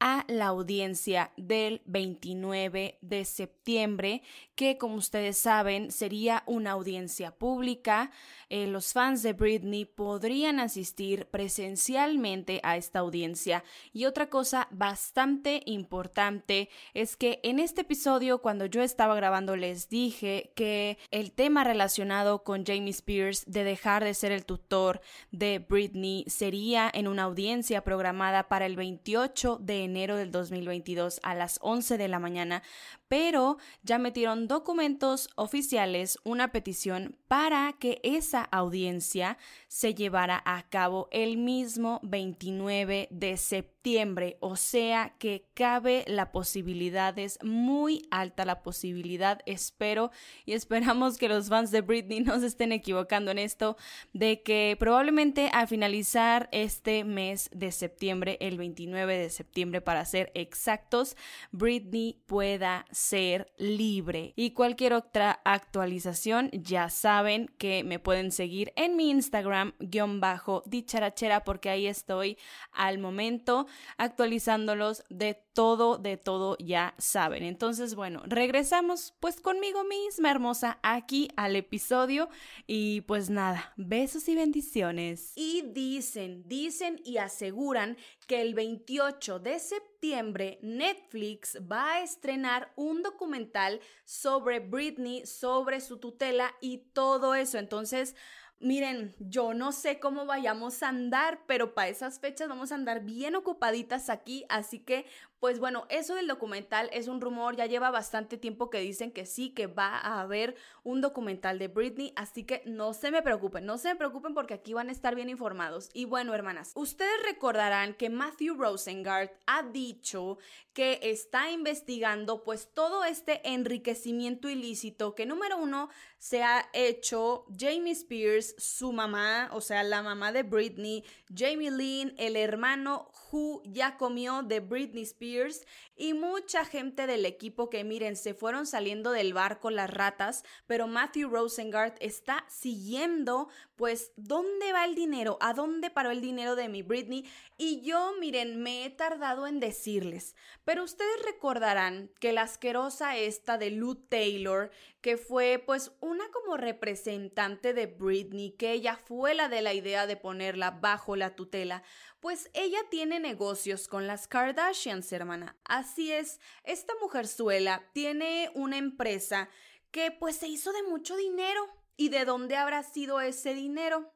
a 0.00 0.24
la 0.28 0.46
audiencia 0.46 1.32
del 1.36 1.82
29 1.86 2.98
de 3.00 3.24
septiembre, 3.24 4.22
que 4.54 4.78
como 4.78 4.96
ustedes 4.96 5.38
saben 5.38 5.90
sería 5.90 6.42
una 6.46 6.72
audiencia 6.72 7.32
pública. 7.32 8.10
Eh, 8.48 8.66
los 8.66 8.92
fans 8.92 9.22
de 9.22 9.32
Britney 9.32 9.84
podrían 9.84 10.60
asistir 10.60 11.26
presencialmente 11.26 12.60
a 12.62 12.76
esta 12.76 13.00
audiencia. 13.00 13.64
Y 13.92 14.06
otra 14.06 14.30
cosa 14.30 14.68
bastante 14.70 15.62
importante 15.66 16.68
es 16.94 17.16
que 17.16 17.40
en 17.42 17.58
este 17.58 17.82
episodio, 17.82 18.40
cuando 18.40 18.66
yo 18.66 18.82
estaba 18.82 19.14
grabando, 19.14 19.56
les 19.56 19.88
dije 19.88 20.52
que 20.54 20.98
el 21.10 21.32
tema 21.32 21.64
relacionado 21.64 22.44
con 22.44 22.64
Jamie 22.64 22.90
Spears 22.90 23.44
de 23.46 23.64
dejar 23.64 24.04
de 24.04 24.14
ser 24.14 24.32
el 24.32 24.44
tutor 24.44 25.00
de 25.30 25.58
Britney 25.58 26.24
sería 26.28 26.90
en 26.92 27.08
una 27.08 27.24
audiencia 27.24 27.82
programada 27.82 28.48
para 28.48 28.66
el 28.66 28.76
28 28.76 29.58
de 29.60 29.87
enero 29.88 30.16
del 30.16 30.30
2022 30.30 31.20
a 31.22 31.34
las 31.34 31.58
11 31.62 31.98
de 31.98 32.08
la 32.08 32.18
mañana, 32.18 32.62
pero 33.08 33.56
ya 33.82 33.98
metieron 33.98 34.48
documentos 34.48 35.30
oficiales, 35.34 36.18
una 36.24 36.52
petición 36.52 37.16
para 37.26 37.74
que 37.78 38.00
esa 38.02 38.42
audiencia 38.42 39.38
se 39.66 39.94
llevara 39.94 40.42
a 40.44 40.68
cabo 40.68 41.08
el 41.10 41.36
mismo 41.36 42.00
29 42.02 43.08
de 43.10 43.36
septiembre, 43.36 44.36
o 44.40 44.56
sea 44.56 45.14
que 45.18 45.48
cabe 45.54 46.04
la 46.06 46.32
posibilidad, 46.32 47.18
es 47.18 47.38
muy 47.42 48.06
alta 48.10 48.44
la 48.44 48.62
posibilidad, 48.62 49.40
espero 49.46 50.10
y 50.44 50.52
esperamos 50.52 51.18
que 51.18 51.28
los 51.28 51.48
fans 51.48 51.70
de 51.70 51.80
Britney 51.80 52.20
no 52.20 52.38
se 52.40 52.46
estén 52.46 52.72
equivocando 52.72 53.30
en 53.30 53.38
esto, 53.38 53.76
de 54.12 54.42
que 54.42 54.76
probablemente 54.78 55.50
al 55.52 55.68
finalizar 55.68 56.48
este 56.52 57.04
mes 57.04 57.50
de 57.52 57.72
septiembre, 57.72 58.36
el 58.40 58.58
29 58.58 59.18
de 59.18 59.30
septiembre 59.30 59.80
para 59.80 60.04
ser 60.04 60.30
exactos, 60.34 61.16
Britney 61.52 62.22
pueda 62.26 62.86
ser 62.98 63.52
libre. 63.58 64.32
Y 64.34 64.50
cualquier 64.50 64.92
otra 64.92 65.40
actualización, 65.44 66.50
ya 66.52 66.90
saben 66.90 67.46
que 67.56 67.84
me 67.84 68.00
pueden 68.00 68.32
seguir 68.32 68.72
en 68.74 68.96
mi 68.96 69.10
Instagram, 69.10 69.74
guion 69.78 70.18
bajo, 70.18 70.64
dicharachera, 70.66 71.44
porque 71.44 71.70
ahí 71.70 71.86
estoy 71.86 72.38
al 72.72 72.98
momento 72.98 73.68
actualizándolos 73.98 75.04
de 75.10 75.34
todo, 75.54 75.98
de 75.98 76.16
todo, 76.16 76.56
ya 76.58 76.94
saben. 76.98 77.44
Entonces, 77.44 77.94
bueno, 77.94 78.22
regresamos 78.26 79.14
pues 79.20 79.40
conmigo 79.40 79.84
misma, 79.84 80.32
hermosa, 80.32 80.80
aquí 80.82 81.28
al 81.36 81.54
episodio. 81.54 82.28
Y 82.66 83.02
pues 83.02 83.30
nada, 83.30 83.74
besos 83.76 84.28
y 84.28 84.34
bendiciones. 84.34 85.32
Y 85.36 85.62
dicen, 85.72 86.42
dicen 86.48 87.00
y 87.04 87.18
aseguran 87.18 87.96
que 88.28 88.42
el 88.42 88.54
28 88.54 89.40
de 89.40 89.58
septiembre 89.58 90.58
Netflix 90.62 91.58
va 91.60 91.94
a 91.94 92.02
estrenar 92.02 92.70
un 92.76 93.02
documental 93.02 93.80
sobre 94.04 94.60
Britney, 94.60 95.26
sobre 95.26 95.80
su 95.80 95.96
tutela 95.96 96.54
y 96.60 96.78
todo 96.92 97.34
eso. 97.34 97.58
Entonces, 97.58 98.14
Miren, 98.60 99.14
yo 99.20 99.54
no 99.54 99.70
sé 99.70 100.00
cómo 100.00 100.26
vayamos 100.26 100.82
a 100.82 100.88
andar, 100.88 101.44
pero 101.46 101.74
para 101.74 101.90
esas 101.90 102.18
fechas 102.18 102.48
vamos 102.48 102.72
a 102.72 102.74
andar 102.74 103.04
bien 103.04 103.36
ocupaditas 103.36 104.10
aquí, 104.10 104.46
así 104.48 104.80
que 104.80 105.06
pues 105.40 105.60
bueno, 105.60 105.86
eso 105.88 106.16
del 106.16 106.26
documental 106.26 106.90
es 106.92 107.06
un 107.06 107.20
rumor, 107.20 107.54
ya 107.54 107.66
lleva 107.66 107.90
bastante 107.90 108.36
tiempo 108.38 108.70
que 108.70 108.80
dicen 108.80 109.12
que 109.12 109.24
sí, 109.24 109.50
que 109.50 109.68
va 109.68 109.96
a 109.96 110.20
haber 110.20 110.56
un 110.82 111.00
documental 111.00 111.58
de 111.58 111.68
Britney, 111.68 112.12
así 112.16 112.42
que 112.44 112.62
no 112.66 112.92
se 112.92 113.12
me 113.12 113.22
preocupen, 113.22 113.64
no 113.64 113.78
se 113.78 113.88
me 113.88 113.96
preocupen 113.96 114.34
porque 114.34 114.54
aquí 114.54 114.74
van 114.74 114.88
a 114.88 114.92
estar 114.92 115.14
bien 115.14 115.28
informados. 115.28 115.90
Y 115.92 116.06
bueno, 116.06 116.34
hermanas, 116.34 116.72
ustedes 116.74 117.22
recordarán 117.24 117.94
que 117.94 118.10
Matthew 118.10 118.54
Rosengart 118.54 119.32
ha 119.46 119.62
dicho 119.62 120.38
que 120.72 120.98
está 121.02 121.50
investigando 121.50 122.42
pues 122.42 122.72
todo 122.72 123.04
este 123.04 123.40
enriquecimiento 123.48 124.48
ilícito 124.48 125.14
que 125.14 125.26
número 125.26 125.56
uno 125.56 125.88
se 126.18 126.42
ha 126.42 126.68
hecho 126.72 127.46
Jamie 127.56 127.92
Spears, 127.92 128.54
su 128.58 128.92
mamá, 128.92 129.50
o 129.52 129.60
sea, 129.60 129.84
la 129.84 130.02
mamá 130.02 130.32
de 130.32 130.42
Britney, 130.42 131.04
Jamie 131.32 131.70
Lynn, 131.70 132.14
el 132.18 132.36
hermano 132.36 133.10
Who 133.30 133.62
ya 133.66 133.96
comió 133.96 134.42
de 134.42 134.60
Britney 134.60 135.02
Spears 135.02 135.27
Years. 135.28 135.64
Y 135.98 136.14
mucha 136.14 136.64
gente 136.64 137.06
del 137.06 137.26
equipo 137.26 137.68
que 137.68 137.82
miren, 137.82 138.16
se 138.16 138.32
fueron 138.32 138.66
saliendo 138.66 139.10
del 139.10 139.34
barco 139.34 139.70
las 139.70 139.90
ratas, 139.90 140.44
pero 140.66 140.86
Matthew 140.86 141.28
Rosengart 141.28 141.96
está 142.00 142.44
siguiendo 142.48 143.48
pues 143.74 144.12
dónde 144.16 144.72
va 144.72 144.84
el 144.84 144.94
dinero, 144.94 145.38
a 145.40 145.54
dónde 145.54 145.90
paró 145.90 146.10
el 146.10 146.20
dinero 146.20 146.56
de 146.56 146.68
mi 146.68 146.82
Britney 146.82 147.24
y 147.56 147.80
yo 147.82 148.12
miren, 148.20 148.62
me 148.62 148.84
he 148.84 148.90
tardado 148.90 149.46
en 149.46 149.60
decirles, 149.60 150.36
pero 150.64 150.84
ustedes 150.84 151.22
recordarán 151.24 152.10
que 152.20 152.32
la 152.32 152.42
asquerosa 152.42 153.16
esta 153.16 153.58
de 153.58 153.70
Lou 153.70 153.96
Taylor, 153.96 154.70
que 155.00 155.16
fue 155.16 155.62
pues 155.64 155.92
una 156.00 156.28
como 156.30 156.56
representante 156.56 157.74
de 157.74 157.86
Britney, 157.86 158.52
que 158.52 158.72
ella 158.72 158.96
fue 158.96 159.34
la 159.34 159.48
de 159.48 159.62
la 159.62 159.74
idea 159.74 160.06
de 160.06 160.16
ponerla 160.16 160.70
bajo 160.70 161.16
la 161.16 161.34
tutela, 161.34 161.82
pues 162.20 162.50
ella 162.52 162.80
tiene 162.90 163.20
negocios 163.20 163.86
con 163.86 164.06
las 164.06 164.26
Kardashians, 164.26 165.12
hermana. 165.12 165.56
Es, 165.96 166.40
esta 166.64 166.92
mujerzuela 167.00 167.90
tiene 167.92 168.50
una 168.54 168.76
empresa 168.76 169.48
que 169.90 170.10
pues 170.10 170.36
se 170.36 170.48
hizo 170.48 170.72
de 170.72 170.82
mucho 170.82 171.16
dinero. 171.16 171.66
¿Y 171.96 172.10
de 172.10 172.24
dónde 172.24 172.56
habrá 172.56 172.84
sido 172.84 173.20
ese 173.20 173.54
dinero? 173.54 174.12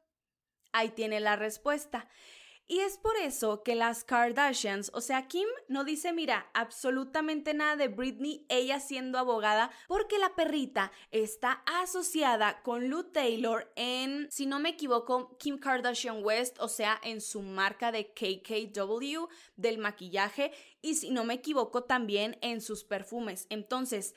Ahí 0.73 0.91
tiene 0.91 1.19
la 1.19 1.35
respuesta. 1.35 2.09
Y 2.73 2.81
es 2.81 2.97
por 2.97 3.19
eso 3.19 3.62
que 3.62 3.75
las 3.75 4.02
Kardashians, 4.02 4.91
o 4.95 5.02
sea, 5.02 5.29
Kim 5.29 5.47
no 5.69 5.85
dice, 5.85 6.14
mira, 6.14 6.49
absolutamente 6.55 7.52
nada 7.52 7.76
de 7.76 7.88
Britney, 7.88 8.47
ella 8.49 8.81
siendo 8.81 9.19
abogada, 9.19 9.71
porque 9.88 10.19
la 10.19 10.35
perrita 10.35 10.91
está 11.11 11.62
asociada 11.67 12.62
con 12.62 12.88
Lou 12.88 13.02
Taylor 13.02 13.71
en, 13.76 14.26
si 14.31 14.47
no 14.47 14.59
me 14.59 14.71
equivoco, 14.71 15.37
Kim 15.37 15.59
Kardashian 15.59 16.25
West, 16.25 16.57
o 16.61 16.69
sea, 16.69 16.99
en 17.05 17.21
su 17.21 17.43
marca 17.43 17.93
de 17.93 18.14
KKW 18.14 19.29
del 19.57 19.76
maquillaje, 19.76 20.52
y 20.81 20.95
si 20.95 21.11
no 21.11 21.25
me 21.25 21.35
equivoco, 21.35 21.85
también 21.85 22.38
en 22.41 22.62
sus 22.62 22.85
perfumes. 22.85 23.47
Entonces, 23.50 24.14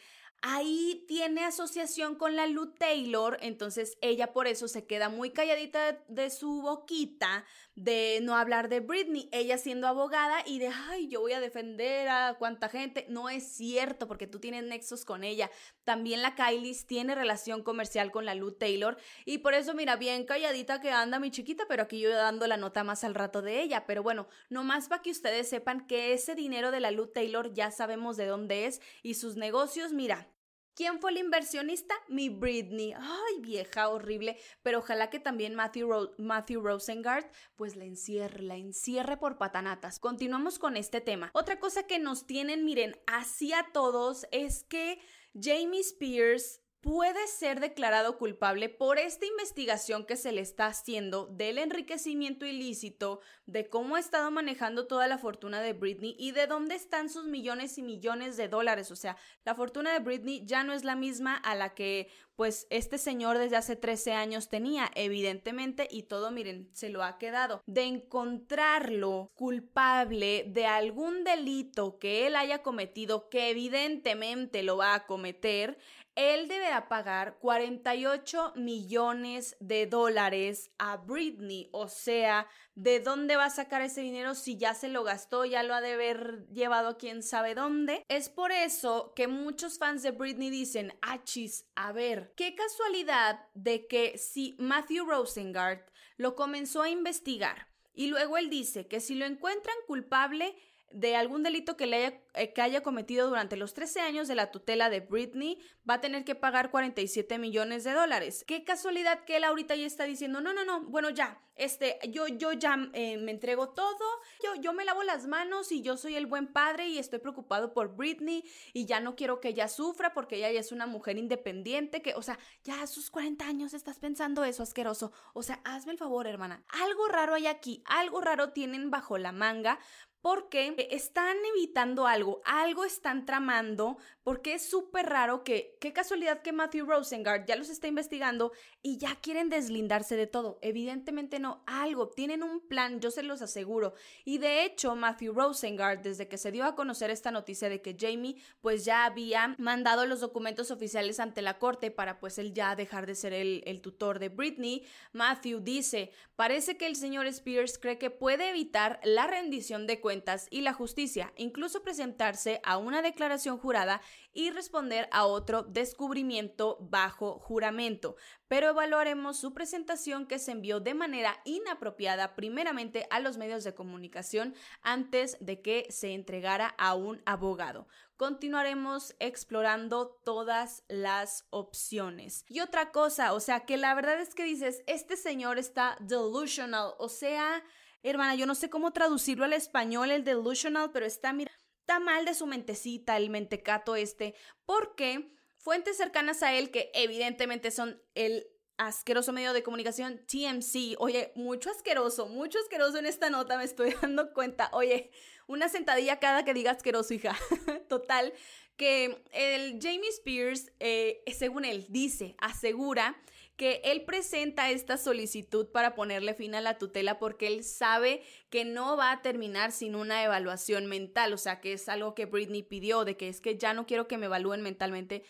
ahí 0.48 1.04
tiene 1.08 1.44
asociación 1.44 2.14
con 2.14 2.36
la 2.36 2.46
Lou 2.46 2.68
Taylor, 2.68 3.38
entonces 3.42 3.98
ella 4.02 4.32
por 4.32 4.46
eso 4.46 4.68
se 4.68 4.86
queda 4.86 5.10
muy 5.10 5.32
calladita 5.32 6.04
de, 6.08 6.30
su 6.30 6.62
boquita 6.62 7.46
de 7.76 8.20
no 8.22 8.38
hablar 8.38 8.70
de 8.70 8.80
Britney, 8.80 9.30
ella 9.32 9.58
siendo 9.58 9.88
abogada 9.88 10.44
y 10.46 10.60
de, 10.60 10.70
ay, 10.90 11.08
yo 11.08 11.22
voy 11.22 11.34
a 11.34 11.40
defender 11.42 12.08
a 12.08 12.36
cuánta 12.40 12.70
gente. 12.70 13.06
No 13.10 13.30
es 13.30 13.44
cierto 13.44 14.08
porque 14.08 14.28
tú 14.28 14.40
tienes 14.40 14.64
nexos 14.64 15.04
con 15.04 15.24
ella. 15.24 15.52
También 15.84 16.22
la 16.22 16.36
Kylie 16.36 16.76
tiene 16.88 17.16
relación 17.16 17.64
comercial 17.64 18.12
con 18.12 18.26
la 18.26 18.36
Lou 18.36 18.52
Taylor 18.52 18.98
y 19.26 19.40
por 19.40 19.54
eso, 19.54 19.74
mira, 19.74 19.98
bien 19.98 20.26
calladita 20.26 20.80
que 20.80 20.92
anda 20.92 21.20
mi 21.20 21.32
chiquita, 21.32 21.66
pero 21.68 21.84
aquí 21.84 22.00
yo 22.00 22.10
dando 22.10 22.48
la 22.48 22.58
nota 22.58 22.84
más 22.84 23.04
al 23.04 23.16
rato 23.16 23.42
de 23.42 23.62
ella. 23.62 23.86
Pero 23.86 24.04
bueno, 24.04 24.28
nomás 24.50 24.88
para 24.88 25.02
que 25.02 25.12
ustedes 25.12 25.50
sepan 25.50 25.86
que 25.86 26.14
ese 26.14 26.36
dinero 26.36 26.72
de 26.72 26.80
la 26.80 26.92
Lou 26.92 27.08
Taylor 27.08 27.54
ya 27.54 27.72
sabemos 27.72 28.16
de 28.18 28.26
dónde 28.26 28.66
es 28.66 28.82
y 29.04 29.16
sus 29.16 29.36
negocios, 29.36 29.92
mira, 29.92 30.30
¿Quién 30.76 31.00
fue 31.00 31.12
el 31.12 31.18
inversionista? 31.20 31.96
Mi 32.10 32.28
Britney. 32.28 32.94
Ay, 32.98 33.40
vieja, 33.40 33.88
horrible. 33.88 34.38
Pero 34.62 34.80
ojalá 34.80 35.10
que 35.10 35.22
también 35.22 35.56
Matthew, 35.56 36.14
Matthew 36.18 36.62
Rosengart 36.62 37.32
pues 37.56 37.78
la 37.78 37.86
encierre, 37.86 38.42
la 38.42 38.58
encierre 38.58 39.16
por 39.16 39.38
patanatas. 39.38 40.00
Continuamos 40.00 40.60
con 40.60 40.76
este 40.76 41.00
tema. 41.00 41.30
Otra 41.34 41.60
cosa 41.60 41.88
que 41.88 41.98
nos 41.98 42.28
tienen, 42.28 42.66
miren, 42.66 43.00
así 43.08 43.54
a 43.54 43.70
todos 43.72 44.28
es 44.32 44.66
que 44.66 45.00
Jamie 45.34 45.80
Spears 45.80 46.62
puede 46.86 47.26
ser 47.26 47.62
declarado 47.62 48.20
culpable 48.20 48.70
por 48.70 49.00
esta 49.00 49.26
investigación 49.26 50.06
que 50.06 50.16
se 50.16 50.32
le 50.32 50.42
está 50.42 50.68
haciendo 50.68 51.26
del 51.26 51.58
enriquecimiento 51.58 52.46
ilícito, 52.46 53.22
de 53.48 53.68
cómo 53.70 53.96
ha 53.96 54.00
estado 54.00 54.30
manejando 54.30 54.86
toda 54.86 55.08
la 55.08 55.18
fortuna 55.18 55.62
de 55.62 55.74
Britney 55.74 56.16
y 56.20 56.32
de 56.32 56.46
dónde 56.46 56.76
están 56.76 57.10
sus 57.10 57.26
millones 57.26 57.80
y 57.80 57.82
millones 57.82 58.38
de 58.38 58.50
dólares. 58.50 58.92
O 58.92 58.96
sea, 58.96 59.18
la 59.46 59.56
fortuna 59.56 59.94
de 59.94 60.00
Britney 60.00 60.46
ya 60.46 60.64
no 60.64 60.74
es 60.74 60.84
la 60.84 60.96
misma 60.96 61.36
a 61.38 61.56
la 61.56 61.74
que 61.74 62.08
pues 62.36 62.68
este 62.70 62.98
señor 62.98 63.38
desde 63.38 63.56
hace 63.56 63.76
13 63.76 64.12
años 64.14 64.50
tenía, 64.50 64.92
evidentemente, 64.94 65.88
y 65.90 66.04
todo, 66.04 66.32
miren, 66.32 66.70
se 66.74 66.90
lo 66.90 67.04
ha 67.04 67.18
quedado. 67.18 67.62
De 67.66 67.84
encontrarlo 67.84 69.32
culpable 69.36 70.44
de 70.48 70.66
algún 70.66 71.24
delito 71.24 71.98
que 71.98 72.28
él 72.28 72.36
haya 72.36 72.62
cometido, 72.62 73.30
que 73.30 73.50
evidentemente 73.50 74.64
lo 74.64 74.78
va 74.78 74.96
a 74.96 75.06
cometer, 75.06 75.78
él 76.16 76.48
deberá 76.48 76.88
pagar 76.88 77.38
48 77.40 78.54
millones 78.56 79.58
de 79.60 79.86
dólares 79.86 80.72
a 80.78 80.98
Britney. 80.98 81.70
O 81.72 81.88
sea, 81.88 82.48
¿de 82.74 83.00
dónde 83.00 83.36
va 83.36 83.46
a 83.46 83.50
sacar 83.50 83.82
ese 83.82 84.02
dinero 84.02 84.34
si 84.34 84.58
ya 84.58 84.74
se 84.74 84.88
lo 84.88 85.04
gastó, 85.04 85.46
ya 85.46 85.64
lo 85.64 85.74
ha 85.74 85.82
de 85.82 85.94
haber 85.94 86.48
llevado 86.48 86.98
quién 86.98 87.22
sabe 87.22 87.54
dónde? 87.54 88.04
Es 88.08 88.30
por 88.30 88.52
eso 88.52 89.14
que 89.16 89.28
muchos 89.28 89.78
fans 89.78 90.04
de 90.04 90.12
Britney 90.12 90.50
dicen, 90.50 90.98
achis, 91.02 91.66
a 91.76 91.92
ver, 91.92 92.34
qué 92.36 92.56
casualidad 92.56 93.48
de 93.54 93.88
que 93.88 94.18
si 94.18 94.56
Matthew 94.58 95.06
Rosengart 95.06 95.90
lo 96.18 96.36
comenzó 96.36 96.82
a 96.82 96.90
investigar 96.90 97.68
y 97.94 98.08
luego 98.08 98.38
él 98.38 98.50
dice 98.50 98.88
que 98.88 99.00
si 99.00 99.16
lo 99.16 99.26
encuentran 99.26 99.76
culpable, 99.88 100.56
de 100.96 101.18
algún 101.18 101.44
delito 101.44 101.76
que, 101.76 101.88
le 101.88 101.98
haya, 101.98 102.22
eh, 102.36 102.54
que 102.54 102.62
haya 102.62 102.82
cometido 102.82 103.28
durante 103.28 103.58
los 103.58 103.74
13 103.74 104.00
años 104.00 104.30
de 104.30 104.36
la 104.36 104.50
tutela 104.50 104.90
de 104.90 105.02
Britney, 105.02 105.60
va 105.88 105.96
a 105.96 106.02
tener 106.02 106.24
que 106.24 106.36
pagar 106.36 106.72
47 106.72 107.38
millones 107.38 107.84
de 107.84 107.92
dólares. 107.92 108.46
Qué 108.48 108.64
casualidad 108.64 109.26
que 109.26 109.36
él 109.36 109.44
ahorita 109.44 109.76
ya 109.76 109.86
está 109.86 110.06
diciendo, 110.06 110.40
no, 110.40 110.54
no, 110.54 110.64
no, 110.64 110.86
bueno, 110.86 111.10
ya, 111.10 111.42
este, 111.58 112.00
yo, 112.10 112.28
yo 112.28 112.54
ya 112.54 112.78
eh, 112.94 113.18
me 113.18 113.32
entrego 113.32 113.70
todo, 113.70 114.06
yo, 114.42 114.56
yo 114.62 114.72
me 114.72 114.86
lavo 114.86 115.04
las 115.04 115.28
manos 115.28 115.74
y 115.74 115.82
yo 115.82 115.98
soy 115.98 116.16
el 116.16 116.28
buen 116.28 116.48
padre 116.48 116.88
y 116.88 116.98
estoy 116.98 117.20
preocupado 117.20 117.74
por 117.74 117.98
Britney 117.98 118.46
y 118.72 118.86
ya 118.86 119.02
no 119.02 119.18
quiero 119.18 119.42
que 119.42 119.50
ella 119.50 119.68
sufra 119.68 120.14
porque 120.14 120.38
ella 120.38 120.52
ya 120.52 120.62
es 120.62 120.72
una 120.72 120.88
mujer 120.88 121.18
independiente 121.18 122.02
que, 122.02 122.14
o 122.16 122.22
sea, 122.22 122.40
ya 122.64 122.82
a 122.82 122.88
sus 122.88 123.12
40 123.12 123.46
años 123.46 123.74
estás 123.74 124.00
pensando 124.00 124.46
eso, 124.46 124.64
asqueroso. 124.64 125.12
O 125.34 125.44
sea, 125.44 125.60
hazme 125.66 125.92
el 125.92 125.98
favor, 125.98 126.26
hermana. 126.26 126.64
Algo 126.70 127.08
raro 127.10 127.34
hay 127.34 127.48
aquí, 127.48 127.84
algo 127.86 128.22
raro 128.22 128.54
tienen 128.54 128.92
bajo 128.92 129.18
la 129.18 129.34
manga 129.34 129.80
porque 130.26 130.76
están 130.90 131.38
evitando 131.56 132.08
algo, 132.08 132.42
algo 132.46 132.84
están 132.84 133.28
tramando, 133.28 134.00
porque 134.26 134.56
es 134.56 134.68
súper 134.68 135.06
raro 135.06 135.44
que, 135.44 135.78
qué 135.80 135.94
casualidad 135.94 136.42
que 136.42 136.52
Matthew 136.52 136.88
Rosengart 136.88 137.48
ya 137.48 137.56
los 137.56 137.70
está 137.70 137.88
investigando 137.88 138.54
y 138.82 138.98
ya 138.98 139.16
quieren 139.22 139.52
deslindarse 139.52 140.16
de 140.16 140.26
todo. 140.26 140.58
Evidentemente 140.64 141.38
no, 141.38 141.64
algo, 141.68 142.10
tienen 142.10 142.42
un 142.42 142.60
plan, 142.60 143.00
yo 143.00 143.12
se 143.12 143.22
los 143.22 143.44
aseguro. 143.44 143.94
Y 144.24 144.40
de 144.40 144.66
hecho, 144.66 144.96
Matthew 144.96 145.34
Rosengart, 145.34 146.02
desde 146.02 146.28
que 146.28 146.40
se 146.40 146.52
dio 146.52 146.66
a 146.66 146.74
conocer 146.74 147.12
esta 147.12 147.30
noticia 147.30 147.70
de 147.70 147.84
que 147.84 147.96
Jamie 148.00 148.38
pues 148.62 148.84
ya 148.84 149.06
había 149.06 149.54
mandado 149.60 150.08
los 150.08 150.22
documentos 150.22 150.72
oficiales 150.72 151.20
ante 151.20 151.44
la 151.44 151.60
corte 151.60 151.92
para 151.92 152.20
pues 152.20 152.40
él 152.40 152.52
ya 152.52 152.76
dejar 152.76 153.06
de 153.06 153.14
ser 153.14 153.32
el, 153.32 153.62
el 153.68 153.80
tutor 153.80 154.18
de 154.18 154.30
Britney, 154.30 154.88
Matthew 155.14 155.60
dice, 155.60 156.10
parece 156.36 156.78
que 156.78 156.88
el 156.88 156.96
señor 156.96 157.28
Spears 157.28 157.78
cree 157.78 158.00
que 158.00 158.10
puede 158.10 158.50
evitar 158.50 159.00
la 159.04 159.28
rendición 159.28 159.86
de 159.86 160.02
cuentas 160.02 160.48
y 160.50 160.62
la 160.62 160.74
justicia, 160.74 161.32
incluso 161.38 161.84
presentarse 161.84 162.60
a 162.64 162.78
una 162.78 163.04
declaración 163.04 163.60
jurada 163.60 164.02
y 164.34 164.52
responder 164.52 165.08
a 165.12 165.26
otro 165.26 165.64
descubrimiento 165.64 166.78
bajo 166.82 167.40
juramento. 167.40 168.16
Pero 168.48 168.70
evaluaremos 168.70 169.38
su 169.38 169.54
presentación 169.54 170.28
que 170.28 170.40
se 170.40 170.52
envió 170.52 170.80
de 170.80 170.94
manera 170.94 171.40
inapropiada 171.46 172.36
primeramente 172.36 173.08
a 173.10 173.20
los 173.20 173.38
medios 173.38 173.64
de 173.64 173.74
comunicación 173.74 174.56
antes 174.82 175.38
de 175.40 175.62
que 175.62 175.88
se 175.90 176.14
entregara 176.14 176.76
a 176.78 176.96
un 176.96 177.22
abogado 177.26 177.88
continuaremos 178.18 179.16
explorando 179.20 180.22
todas 180.24 180.84
las 180.88 181.46
opciones. 181.50 182.46
Y 182.48 182.62
otra 182.62 182.92
cosa, 182.92 183.34
o 183.34 183.40
sea, 183.40 183.66
que 183.66 183.78
la 183.78 183.94
verdad 183.94 184.20
es 184.22 184.34
que 184.34 184.44
dices, 184.44 184.84
este 184.88 185.18
señor 185.18 185.58
está 185.58 185.98
delusional, 186.00 186.94
o 186.98 187.10
sea, 187.10 187.64
hermana, 188.04 188.36
yo 188.36 188.46
no 188.46 188.56
sé 188.56 188.70
cómo 188.70 188.92
traducirlo 188.94 189.46
al 189.46 189.54
español, 189.54 190.12
el 190.12 190.24
delusional, 190.24 190.92
pero 190.92 191.06
está, 191.06 191.34
mira, 191.34 191.52
está 191.86 192.00
mal 192.00 192.26
de 192.26 192.34
su 192.34 192.48
mentecita, 192.48 193.16
el 193.16 193.30
mentecato 193.30 193.96
este, 193.96 194.34
porque 194.66 195.30
fuentes 195.56 195.98
cercanas 195.98 196.42
a 196.42 196.52
él, 196.56 196.72
que 196.72 196.90
evidentemente 196.96 197.70
son 197.70 198.02
el 198.16 198.48
asqueroso 198.78 199.32
medio 199.32 199.54
de 199.54 199.62
comunicación 199.62 200.20
TMC. 200.26 200.96
Oye, 200.98 201.32
mucho 201.36 201.70
asqueroso, 201.70 202.26
mucho 202.28 202.58
asqueroso 202.58 202.98
en 202.98 203.06
esta 203.06 203.30
nota, 203.30 203.60
me 203.60 203.66
estoy 203.66 203.94
dando 204.02 204.34
cuenta. 204.34 204.72
Oye, 204.74 205.12
una 205.46 205.70
sentadilla 205.70 206.20
cada 206.20 206.44
que 206.44 206.56
diga 206.56 206.72
asqueroso, 206.72 207.14
hija. 207.14 207.38
Total, 207.88 208.34
que 208.78 209.24
el 209.32 209.80
Jamie 209.80 210.10
Spears, 210.10 210.72
eh, 210.80 211.24
según 211.38 211.66
él, 211.66 211.86
dice, 211.90 212.36
asegura 212.40 213.16
que 213.56 213.82
él 213.86 214.04
presenta 214.04 214.70
esta 214.70 214.98
solicitud 214.98 215.68
para 215.72 215.96
ponerle 215.96 216.34
fin 216.34 216.56
a 216.56 216.62
la 216.62 216.78
tutela 216.78 217.20
porque 217.20 217.48
él 217.48 217.64
sabe 217.64 218.22
que 218.50 218.66
no 218.66 218.98
va 218.98 219.12
a 219.12 219.22
terminar 219.22 219.72
sin 219.72 219.96
una 219.96 220.24
evaluación 220.24 220.88
mental, 220.88 221.34
o 221.34 221.38
sea, 221.38 221.62
que 221.62 221.74
es 221.74 221.88
algo 221.88 222.14
que 222.16 222.26
Britney 222.26 222.64
pidió, 222.64 223.06
de 223.06 223.16
que 223.16 223.30
es 223.30 223.40
que 223.40 223.58
ya 223.58 223.74
no 223.74 223.86
quiero 223.86 224.08
que 224.08 224.18
me 224.18 224.26
evalúen 224.26 224.62
mentalmente, 224.62 225.24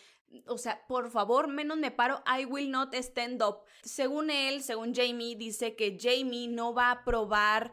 o 0.46 0.58
sea, 0.58 0.86
por 0.86 1.10
favor, 1.10 1.48
menos 1.48 1.78
me 1.78 1.90
paro, 1.90 2.22
I 2.26 2.44
will 2.44 2.70
not 2.70 2.94
stand 2.94 3.42
up. 3.42 3.60
Según 3.82 4.30
él, 4.30 4.62
según 4.62 4.94
Jamie, 4.94 5.36
dice 5.36 5.76
que 5.76 5.96
Jamie 5.98 6.48
no 6.48 6.74
va 6.74 6.88
a 6.88 7.02
aprobar 7.02 7.72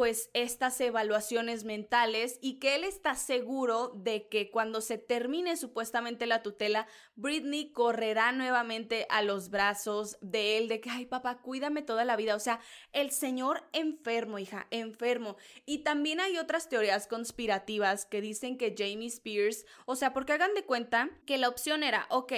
pues 0.00 0.30
estas 0.32 0.80
evaluaciones 0.80 1.64
mentales 1.64 2.38
y 2.40 2.58
que 2.58 2.74
él 2.74 2.84
está 2.84 3.14
seguro 3.14 3.92
de 3.94 4.28
que 4.28 4.50
cuando 4.50 4.80
se 4.80 4.96
termine 4.96 5.58
supuestamente 5.58 6.24
la 6.24 6.42
tutela, 6.42 6.86
Britney 7.16 7.70
correrá 7.72 8.32
nuevamente 8.32 9.06
a 9.10 9.20
los 9.20 9.50
brazos 9.50 10.16
de 10.22 10.56
él, 10.56 10.68
de 10.68 10.80
que, 10.80 10.88
ay 10.88 11.04
papá, 11.04 11.42
cuídame 11.42 11.82
toda 11.82 12.06
la 12.06 12.16
vida. 12.16 12.34
O 12.34 12.40
sea, 12.40 12.60
el 12.94 13.10
señor 13.10 13.62
enfermo, 13.74 14.38
hija, 14.38 14.68
enfermo. 14.70 15.36
Y 15.66 15.80
también 15.80 16.18
hay 16.20 16.38
otras 16.38 16.70
teorías 16.70 17.06
conspirativas 17.06 18.06
que 18.06 18.22
dicen 18.22 18.56
que 18.56 18.74
Jamie 18.74 19.08
Spears, 19.08 19.66
o 19.84 19.96
sea, 19.96 20.14
porque 20.14 20.32
hagan 20.32 20.54
de 20.54 20.64
cuenta 20.64 21.10
que 21.26 21.36
la 21.36 21.50
opción 21.50 21.82
era, 21.82 22.06
ok, 22.08 22.32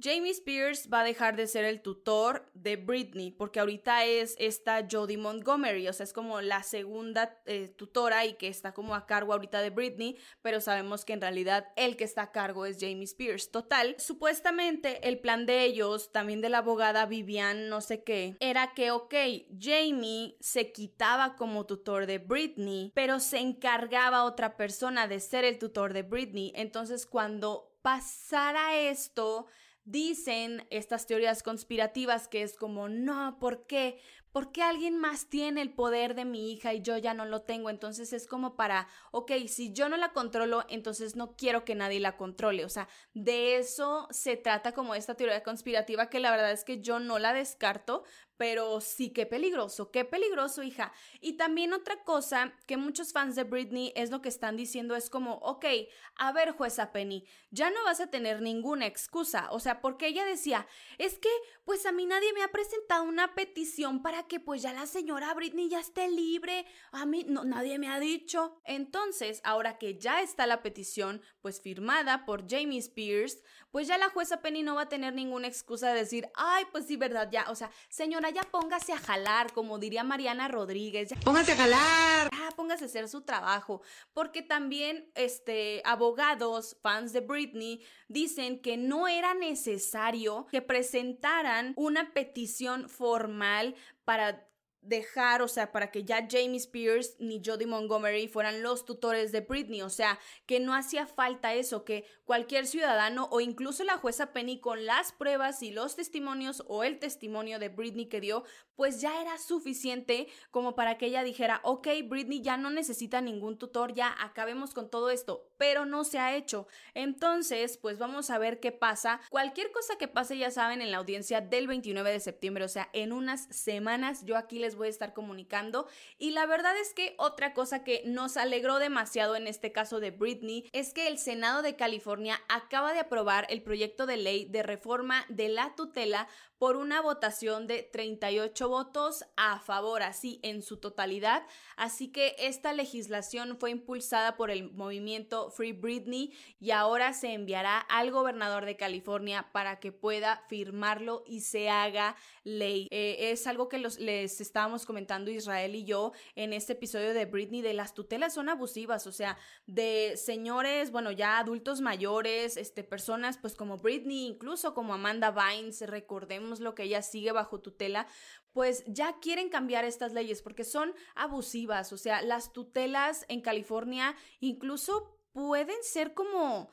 Jamie 0.00 0.30
Spears 0.30 0.88
va 0.92 1.00
a 1.00 1.04
dejar 1.04 1.34
de 1.34 1.48
ser 1.48 1.64
el 1.64 1.82
tutor 1.82 2.48
de 2.54 2.76
Britney, 2.76 3.32
porque 3.32 3.58
ahorita 3.58 4.04
es 4.04 4.36
esta 4.38 4.86
Jodie 4.88 5.18
Montgomery, 5.18 5.88
o 5.88 5.92
sea, 5.92 6.04
es 6.04 6.12
como 6.12 6.40
la 6.40 6.62
segunda 6.62 7.40
eh, 7.46 7.68
tutora 7.68 8.24
y 8.24 8.34
que 8.34 8.46
está 8.46 8.72
como 8.72 8.94
a 8.94 9.06
cargo 9.06 9.32
ahorita 9.32 9.60
de 9.60 9.70
Britney, 9.70 10.16
pero 10.40 10.60
sabemos 10.60 11.04
que 11.04 11.14
en 11.14 11.20
realidad 11.20 11.66
el 11.74 11.96
que 11.96 12.04
está 12.04 12.22
a 12.22 12.32
cargo 12.32 12.64
es 12.64 12.78
Jamie 12.78 13.04
Spears. 13.04 13.50
Total, 13.50 13.96
supuestamente 13.98 15.08
el 15.08 15.18
plan 15.18 15.46
de 15.46 15.64
ellos, 15.64 16.12
también 16.12 16.40
de 16.40 16.48
la 16.48 16.58
abogada 16.58 17.06
Vivian, 17.06 17.68
no 17.68 17.80
sé 17.80 18.04
qué, 18.04 18.36
era 18.38 18.74
que, 18.74 18.92
ok, 18.92 19.14
Jamie 19.58 20.36
se 20.38 20.70
quitaba 20.70 21.34
como 21.34 21.66
tutor 21.66 22.06
de 22.06 22.18
Britney, 22.18 22.92
pero 22.94 23.18
se 23.18 23.38
encargaba 23.38 24.22
otra 24.22 24.56
persona 24.56 25.08
de 25.08 25.18
ser 25.18 25.44
el 25.44 25.58
tutor 25.58 25.92
de 25.92 26.02
Britney. 26.02 26.52
Entonces, 26.54 27.04
cuando 27.04 27.76
pasara 27.82 28.76
esto, 28.76 29.46
dicen 29.90 30.66
estas 30.70 31.06
teorías 31.06 31.42
conspirativas 31.42 32.28
que 32.28 32.42
es 32.42 32.56
como, 32.56 32.88
no, 32.88 33.38
¿por 33.38 33.66
qué? 33.66 33.98
¿Por 34.32 34.52
qué 34.52 34.62
alguien 34.62 34.98
más 34.98 35.30
tiene 35.30 35.62
el 35.62 35.72
poder 35.72 36.14
de 36.14 36.26
mi 36.26 36.52
hija 36.52 36.74
y 36.74 36.82
yo 36.82 36.98
ya 36.98 37.14
no 37.14 37.24
lo 37.24 37.42
tengo? 37.42 37.70
Entonces 37.70 38.12
es 38.12 38.26
como 38.26 38.56
para, 38.56 38.86
ok, 39.10 39.32
si 39.48 39.72
yo 39.72 39.88
no 39.88 39.96
la 39.96 40.12
controlo, 40.12 40.66
entonces 40.68 41.16
no 41.16 41.34
quiero 41.34 41.64
que 41.64 41.74
nadie 41.74 41.98
la 41.98 42.18
controle. 42.18 42.66
O 42.66 42.68
sea, 42.68 42.88
de 43.14 43.56
eso 43.56 44.06
se 44.10 44.36
trata 44.36 44.72
como 44.72 44.94
esta 44.94 45.14
teoría 45.14 45.42
conspirativa 45.42 46.10
que 46.10 46.20
la 46.20 46.30
verdad 46.30 46.52
es 46.52 46.64
que 46.64 46.80
yo 46.82 47.00
no 47.00 47.18
la 47.18 47.32
descarto, 47.32 48.04
pero 48.38 48.80
sí, 48.80 49.10
qué 49.10 49.26
peligroso, 49.26 49.90
qué 49.90 50.04
peligroso, 50.04 50.62
hija. 50.62 50.92
Y 51.20 51.34
también 51.34 51.72
otra 51.72 52.04
cosa 52.04 52.54
que 52.66 52.76
muchos 52.76 53.12
fans 53.12 53.34
de 53.34 53.42
Britney 53.42 53.92
es 53.96 54.10
lo 54.10 54.22
que 54.22 54.28
están 54.28 54.56
diciendo 54.56 54.94
es 54.96 55.10
como, 55.10 55.34
ok, 55.38 55.66
a 56.14 56.32
ver, 56.32 56.52
jueza 56.52 56.92
Penny, 56.92 57.26
ya 57.50 57.70
no 57.70 57.82
vas 57.84 58.00
a 58.00 58.10
tener 58.10 58.40
ninguna 58.40 58.86
excusa. 58.86 59.48
O 59.50 59.58
sea, 59.58 59.80
porque 59.80 60.06
ella 60.06 60.24
decía, 60.24 60.66
es 60.98 61.18
que, 61.18 61.28
pues 61.64 61.84
a 61.84 61.92
mí 61.92 62.06
nadie 62.06 62.32
me 62.32 62.42
ha 62.42 62.52
presentado 62.52 63.02
una 63.02 63.34
petición 63.34 64.02
para 64.02 64.28
que 64.28 64.38
pues 64.38 64.62
ya 64.62 64.72
la 64.72 64.86
señora 64.86 65.34
Britney 65.34 65.68
ya 65.68 65.80
esté 65.80 66.08
libre. 66.08 66.64
A 66.92 67.06
mí 67.06 67.26
no, 67.28 67.44
nadie 67.44 67.78
me 67.78 67.88
ha 67.88 67.98
dicho. 67.98 68.60
Entonces, 68.64 69.40
ahora 69.42 69.78
que 69.78 69.98
ya 69.98 70.22
está 70.22 70.46
la 70.46 70.62
petición, 70.62 71.22
pues 71.40 71.60
firmada 71.60 72.24
por 72.24 72.48
Jamie 72.48 72.78
Spears, 72.78 73.42
pues 73.72 73.88
ya 73.88 73.98
la 73.98 74.10
jueza 74.10 74.40
Penny 74.40 74.62
no 74.62 74.76
va 74.76 74.82
a 74.82 74.88
tener 74.88 75.12
ninguna 75.12 75.48
excusa 75.48 75.92
de 75.92 76.00
decir, 76.00 76.30
ay, 76.34 76.64
pues 76.70 76.86
sí, 76.86 76.96
verdad, 76.96 77.28
ya, 77.30 77.46
o 77.50 77.54
sea, 77.54 77.70
señora, 77.88 78.27
ya 78.30 78.42
póngase 78.42 78.92
a 78.92 78.98
jalar, 78.98 79.52
como 79.52 79.78
diría 79.78 80.04
Mariana 80.04 80.48
Rodríguez. 80.48 81.10
póngase 81.24 81.52
a 81.52 81.56
jalar. 81.56 82.30
Ah, 82.32 82.50
póngase 82.56 82.84
a 82.84 82.86
hacer 82.86 83.08
su 83.08 83.22
trabajo. 83.22 83.82
Porque 84.12 84.42
también, 84.42 85.10
este, 85.14 85.82
abogados, 85.84 86.76
fans 86.82 87.12
de 87.12 87.20
Britney, 87.20 87.84
dicen 88.08 88.60
que 88.60 88.76
no 88.76 89.08
era 89.08 89.34
necesario 89.34 90.46
que 90.50 90.62
presentaran 90.62 91.72
una 91.76 92.12
petición 92.12 92.88
formal 92.88 93.74
para 94.04 94.47
dejar, 94.88 95.42
o 95.42 95.48
sea, 95.48 95.72
para 95.72 95.90
que 95.90 96.04
ya 96.04 96.26
Jamie 96.30 96.56
Spears 96.56 97.16
ni 97.18 97.42
Jodie 97.44 97.66
Montgomery 97.66 98.28
fueran 98.28 98.62
los 98.62 98.84
tutores 98.84 99.32
de 99.32 99.40
Britney, 99.40 99.82
o 99.82 99.90
sea, 99.90 100.18
que 100.46 100.60
no 100.60 100.74
hacía 100.74 101.06
falta 101.06 101.54
eso, 101.54 101.84
que 101.84 102.04
cualquier 102.24 102.66
ciudadano 102.66 103.28
o 103.30 103.40
incluso 103.40 103.84
la 103.84 103.98
jueza 103.98 104.32
Penny 104.32 104.60
con 104.60 104.86
las 104.86 105.12
pruebas 105.12 105.62
y 105.62 105.70
los 105.70 105.96
testimonios 105.96 106.62
o 106.66 106.84
el 106.84 106.98
testimonio 106.98 107.58
de 107.58 107.68
Britney 107.68 108.06
que 108.06 108.20
dio, 108.20 108.44
pues 108.76 109.00
ya 109.00 109.20
era 109.20 109.38
suficiente 109.38 110.28
como 110.50 110.76
para 110.76 110.98
que 110.98 111.06
ella 111.06 111.24
dijera, 111.24 111.60
ok, 111.64 111.88
Britney 112.06 112.42
ya 112.42 112.56
no 112.56 112.70
necesita 112.70 113.20
ningún 113.20 113.58
tutor, 113.58 113.92
ya 113.92 114.14
acabemos 114.20 114.72
con 114.72 114.88
todo 114.88 115.10
esto, 115.10 115.50
pero 115.56 115.84
no 115.84 116.04
se 116.04 116.20
ha 116.20 116.36
hecho. 116.36 116.68
Entonces, 116.94 117.76
pues 117.76 117.98
vamos 117.98 118.30
a 118.30 118.38
ver 118.38 118.60
qué 118.60 118.70
pasa. 118.70 119.20
Cualquier 119.30 119.72
cosa 119.72 119.96
que 119.98 120.06
pase, 120.06 120.38
ya 120.38 120.52
saben, 120.52 120.80
en 120.80 120.92
la 120.92 120.98
audiencia 120.98 121.40
del 121.40 121.66
29 121.66 122.12
de 122.12 122.20
septiembre, 122.20 122.64
o 122.64 122.68
sea, 122.68 122.88
en 122.92 123.12
unas 123.12 123.46
semanas, 123.50 124.24
yo 124.24 124.36
aquí 124.36 124.60
les 124.60 124.76
voy 124.78 124.86
a 124.86 124.90
estar 124.90 125.12
comunicando. 125.12 125.86
Y 126.18 126.30
la 126.30 126.46
verdad 126.46 126.76
es 126.78 126.94
que 126.94 127.14
otra 127.18 127.52
cosa 127.52 127.84
que 127.84 128.02
nos 128.06 128.36
alegró 128.36 128.78
demasiado 128.78 129.36
en 129.36 129.46
este 129.46 129.72
caso 129.72 130.00
de 130.00 130.10
Britney 130.10 130.70
es 130.72 130.94
que 130.94 131.08
el 131.08 131.18
Senado 131.18 131.60
de 131.60 131.76
California 131.76 132.40
acaba 132.48 132.92
de 132.94 133.00
aprobar 133.00 133.46
el 133.50 133.62
proyecto 133.62 134.06
de 134.06 134.16
ley 134.16 134.46
de 134.46 134.62
reforma 134.62 135.26
de 135.28 135.48
la 135.48 135.74
tutela 135.74 136.28
por 136.58 136.76
una 136.76 137.00
votación 137.00 137.66
de 137.66 137.82
38 137.82 138.68
votos 138.68 139.24
a 139.36 139.60
favor, 139.60 140.02
así 140.02 140.40
en 140.42 140.62
su 140.62 140.78
totalidad. 140.78 141.46
Así 141.76 142.08
que 142.08 142.34
esta 142.38 142.72
legislación 142.72 143.56
fue 143.58 143.70
impulsada 143.70 144.36
por 144.36 144.50
el 144.50 144.72
movimiento 144.72 145.50
Free 145.50 145.72
Britney 145.72 146.32
y 146.58 146.72
ahora 146.72 147.12
se 147.12 147.32
enviará 147.32 147.78
al 147.78 148.10
gobernador 148.10 148.64
de 148.64 148.76
California 148.76 149.50
para 149.52 149.78
que 149.78 149.92
pueda 149.92 150.42
firmarlo 150.48 151.22
y 151.26 151.40
se 151.40 151.70
haga 151.70 152.16
ley. 152.42 152.88
Eh, 152.90 153.30
es 153.30 153.46
algo 153.46 153.68
que 153.68 153.78
los, 153.78 153.98
les 153.98 154.40
estábamos 154.40 154.84
comentando 154.84 155.30
Israel 155.30 155.74
y 155.74 155.84
yo 155.84 156.12
en 156.34 156.52
este 156.52 156.72
episodio 156.72 157.14
de 157.14 157.26
Britney, 157.26 157.62
de 157.62 157.74
las 157.74 157.94
tutelas 157.94 158.34
son 158.34 158.48
abusivas, 158.48 159.06
o 159.06 159.12
sea, 159.12 159.38
de 159.66 160.14
señores, 160.16 160.90
bueno, 160.90 161.12
ya 161.12 161.38
adultos 161.38 161.80
mayores, 161.80 162.56
este, 162.56 162.82
personas 162.82 163.38
pues 163.38 163.54
como 163.54 163.76
Britney, 163.76 164.26
incluso 164.26 164.74
como 164.74 164.94
Amanda 164.94 165.30
Bynes, 165.30 165.80
recordemos 165.82 166.47
lo 166.60 166.74
que 166.74 166.84
ella 166.84 167.02
sigue 167.02 167.32
bajo 167.32 167.60
tutela, 167.60 168.06
pues 168.52 168.84
ya 168.86 169.18
quieren 169.20 169.48
cambiar 169.48 169.84
estas 169.84 170.12
leyes 170.12 170.42
porque 170.42 170.64
son 170.64 170.92
abusivas. 171.14 171.92
O 171.92 171.96
sea, 171.96 172.22
las 172.22 172.52
tutelas 172.52 173.24
en 173.28 173.40
California 173.40 174.16
incluso 174.40 175.18
pueden 175.32 175.82
ser 175.82 176.14
como 176.14 176.70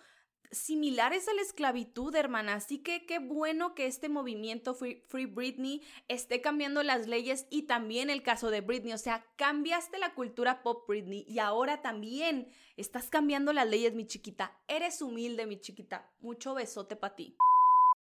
similares 0.52 1.28
a 1.28 1.34
la 1.34 1.42
esclavitud, 1.42 2.16
hermana. 2.16 2.56
Así 2.56 2.80
que 2.80 3.06
qué 3.06 3.20
bueno 3.20 3.76
que 3.76 3.86
este 3.86 4.10
movimiento 4.10 4.74
Free, 4.74 5.04
Free, 5.08 5.26
Britney 5.26 5.82
esté 6.08 6.42
cambiando 6.42 6.84
las 6.84 7.08
leyes 7.08 7.46
y 7.50 7.64
también 7.64 8.10
el 8.10 8.24
caso 8.24 8.50
de 8.50 8.62
Britney. 8.62 8.94
O 8.94 8.98
sea, 8.98 9.26
cambiaste 9.36 10.00
la 10.00 10.14
cultura 10.14 10.64
pop 10.64 10.88
Britney 10.88 11.26
y 11.28 11.40
ahora 11.40 11.82
también 11.82 12.48
estás 12.78 13.10
cambiando 13.10 13.54
las 13.54 13.68
leyes, 13.68 13.94
mi 13.94 14.08
chiquita. 14.08 14.58
Eres 14.68 15.02
humilde, 15.02 15.46
mi 15.46 15.60
chiquita. 15.60 16.10
Mucho 16.22 16.54
besote 16.56 16.96
para 16.96 17.16
ti. 17.16 17.36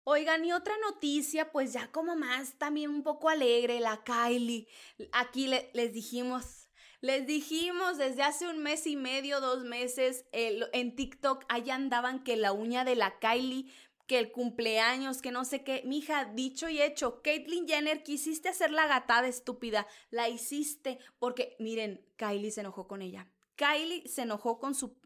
Oigan, 0.04 0.44
y 0.44 0.52
otra 0.52 0.74
noticia, 0.78 1.50
pues 1.50 1.72
ya 1.72 1.90
como 1.90 2.14
más 2.14 2.58
también 2.58 2.90
un 2.90 3.02
poco 3.02 3.30
alegre, 3.30 3.80
la 3.80 4.04
Kylie. 4.04 4.68
Aquí 5.12 5.46
les 5.48 5.92
dijimos, 5.92 6.68
Les 7.00 7.26
dijimos 7.26 7.98
desde 7.98 8.22
hace 8.22 8.48
un 8.48 8.58
mes 8.62 8.86
y 8.86 8.96
medio, 8.96 9.40
dos 9.40 9.64
meses, 9.64 10.24
en 10.32 10.96
TikTok, 10.96 11.44
allá 11.48 11.74
andaban 11.74 12.24
que 12.24 12.36
la 12.36 12.52
uña 12.52 12.84
de 12.84 12.96
la 12.96 13.18
Kylie 13.18 13.70
que 14.06 14.18
el 14.18 14.32
cumpleaños, 14.32 15.22
que 15.22 15.30
no 15.30 15.44
sé 15.44 15.64
qué. 15.64 15.82
Mija, 15.86 16.26
dicho 16.26 16.68
y 16.68 16.80
hecho, 16.80 17.22
Caitlyn 17.22 17.66
Jenner, 17.66 18.02
quisiste 18.02 18.48
hacer 18.48 18.70
la 18.70 18.86
gatada 18.86 19.28
estúpida. 19.28 19.86
La 20.10 20.28
hiciste 20.28 20.98
porque, 21.18 21.56
miren, 21.58 22.06
Kylie 22.16 22.50
se 22.50 22.60
enojó 22.60 22.86
con 22.86 23.02
ella. 23.02 23.30
Kylie 23.56 24.06
se 24.08 24.22
enojó 24.22 24.58
con 24.58 24.74
su 24.74 24.98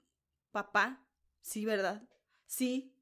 papá. 0.50 1.04
Sí, 1.40 1.64
¿verdad? 1.64 2.08
Sí. 2.46 2.94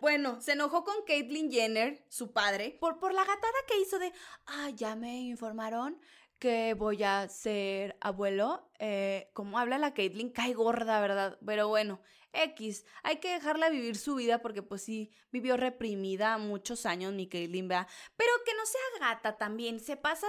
Bueno, 0.00 0.40
se 0.40 0.52
enojó 0.52 0.84
con 0.84 0.96
Caitlyn 1.06 1.50
Jenner, 1.50 2.04
su 2.08 2.32
padre, 2.32 2.76
por, 2.80 2.98
por 2.98 3.12
la 3.12 3.24
gatada 3.24 3.58
que 3.66 3.80
hizo 3.80 3.98
de, 3.98 4.12
ah, 4.46 4.70
ya 4.70 4.96
me 4.96 5.20
informaron 5.20 5.98
que 6.40 6.74
voy 6.74 7.02
a 7.04 7.28
ser 7.28 7.96
abuelo. 8.00 8.68
Eh, 8.78 9.30
como 9.34 9.58
habla 9.58 9.78
la 9.78 9.94
Caitlyn, 9.94 10.30
cae 10.30 10.54
gorda, 10.54 11.00
¿verdad? 11.00 11.38
Pero 11.44 11.68
bueno, 11.68 12.00
X, 12.32 12.84
hay 13.02 13.16
que 13.16 13.32
dejarla 13.32 13.68
vivir 13.70 13.96
su 13.96 14.14
vida 14.14 14.40
porque 14.40 14.62
pues 14.62 14.82
sí, 14.82 15.10
vivió 15.30 15.56
reprimida 15.56 16.38
muchos 16.38 16.86
años 16.86 17.12
mi 17.12 17.28
Caitlyn, 17.28 17.68
¿verdad? 17.68 17.88
Pero 18.16 18.30
que 18.44 18.54
no 18.54 18.66
sea 18.66 19.08
gata 19.08 19.36
también, 19.36 19.80
se 19.80 19.96
pasa, 19.96 20.26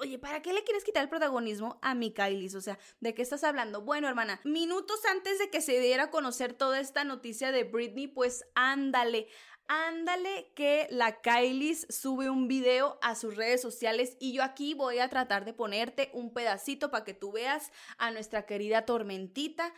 oye, 0.00 0.18
¿para 0.18 0.42
qué 0.42 0.52
le 0.52 0.64
quieres 0.64 0.84
quitar 0.84 1.02
el 1.02 1.08
protagonismo 1.08 1.78
a 1.82 1.94
mi 1.94 2.12
Kylie? 2.12 2.54
O 2.56 2.60
sea, 2.60 2.78
¿de 3.00 3.14
qué 3.14 3.22
estás 3.22 3.44
hablando? 3.44 3.82
Bueno, 3.82 4.08
hermana, 4.08 4.40
minutos 4.44 5.04
antes 5.06 5.38
de 5.38 5.50
que 5.50 5.60
se 5.60 5.78
diera 5.78 6.04
a 6.04 6.10
conocer 6.10 6.52
toda 6.52 6.80
esta 6.80 7.04
noticia 7.04 7.52
de 7.52 7.64
Britney, 7.64 8.08
pues 8.08 8.44
ándale, 8.54 9.28
Ándale 9.66 10.52
que 10.54 10.86
la 10.90 11.22
Kylie 11.22 11.74
sube 11.74 12.28
un 12.28 12.48
video 12.48 12.98
a 13.00 13.14
sus 13.14 13.34
redes 13.34 13.62
sociales 13.62 14.14
y 14.20 14.34
yo 14.34 14.42
aquí 14.42 14.74
voy 14.74 14.98
a 14.98 15.08
tratar 15.08 15.46
de 15.46 15.54
ponerte 15.54 16.10
un 16.12 16.34
pedacito 16.34 16.90
para 16.90 17.04
que 17.04 17.14
tú 17.14 17.32
veas 17.32 17.72
a 17.96 18.10
nuestra 18.10 18.44
querida 18.44 18.84
tormentita 18.84 19.72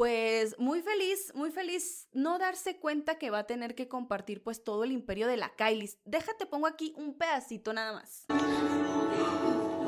pues 0.00 0.58
muy 0.58 0.80
feliz, 0.80 1.30
muy 1.34 1.50
feliz 1.50 2.08
no 2.14 2.38
darse 2.38 2.78
cuenta 2.78 3.18
que 3.18 3.28
va 3.28 3.40
a 3.40 3.46
tener 3.46 3.74
que 3.74 3.86
compartir 3.86 4.42
pues 4.42 4.64
todo 4.64 4.84
el 4.84 4.92
imperio 4.92 5.26
de 5.26 5.36
la 5.36 5.54
Kylie. 5.56 5.90
Déjate, 6.06 6.46
pongo 6.46 6.66
aquí 6.66 6.94
un 6.96 7.18
pedacito 7.18 7.74
nada 7.74 7.92
más. 7.92 8.24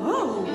Oh, 0.03 0.45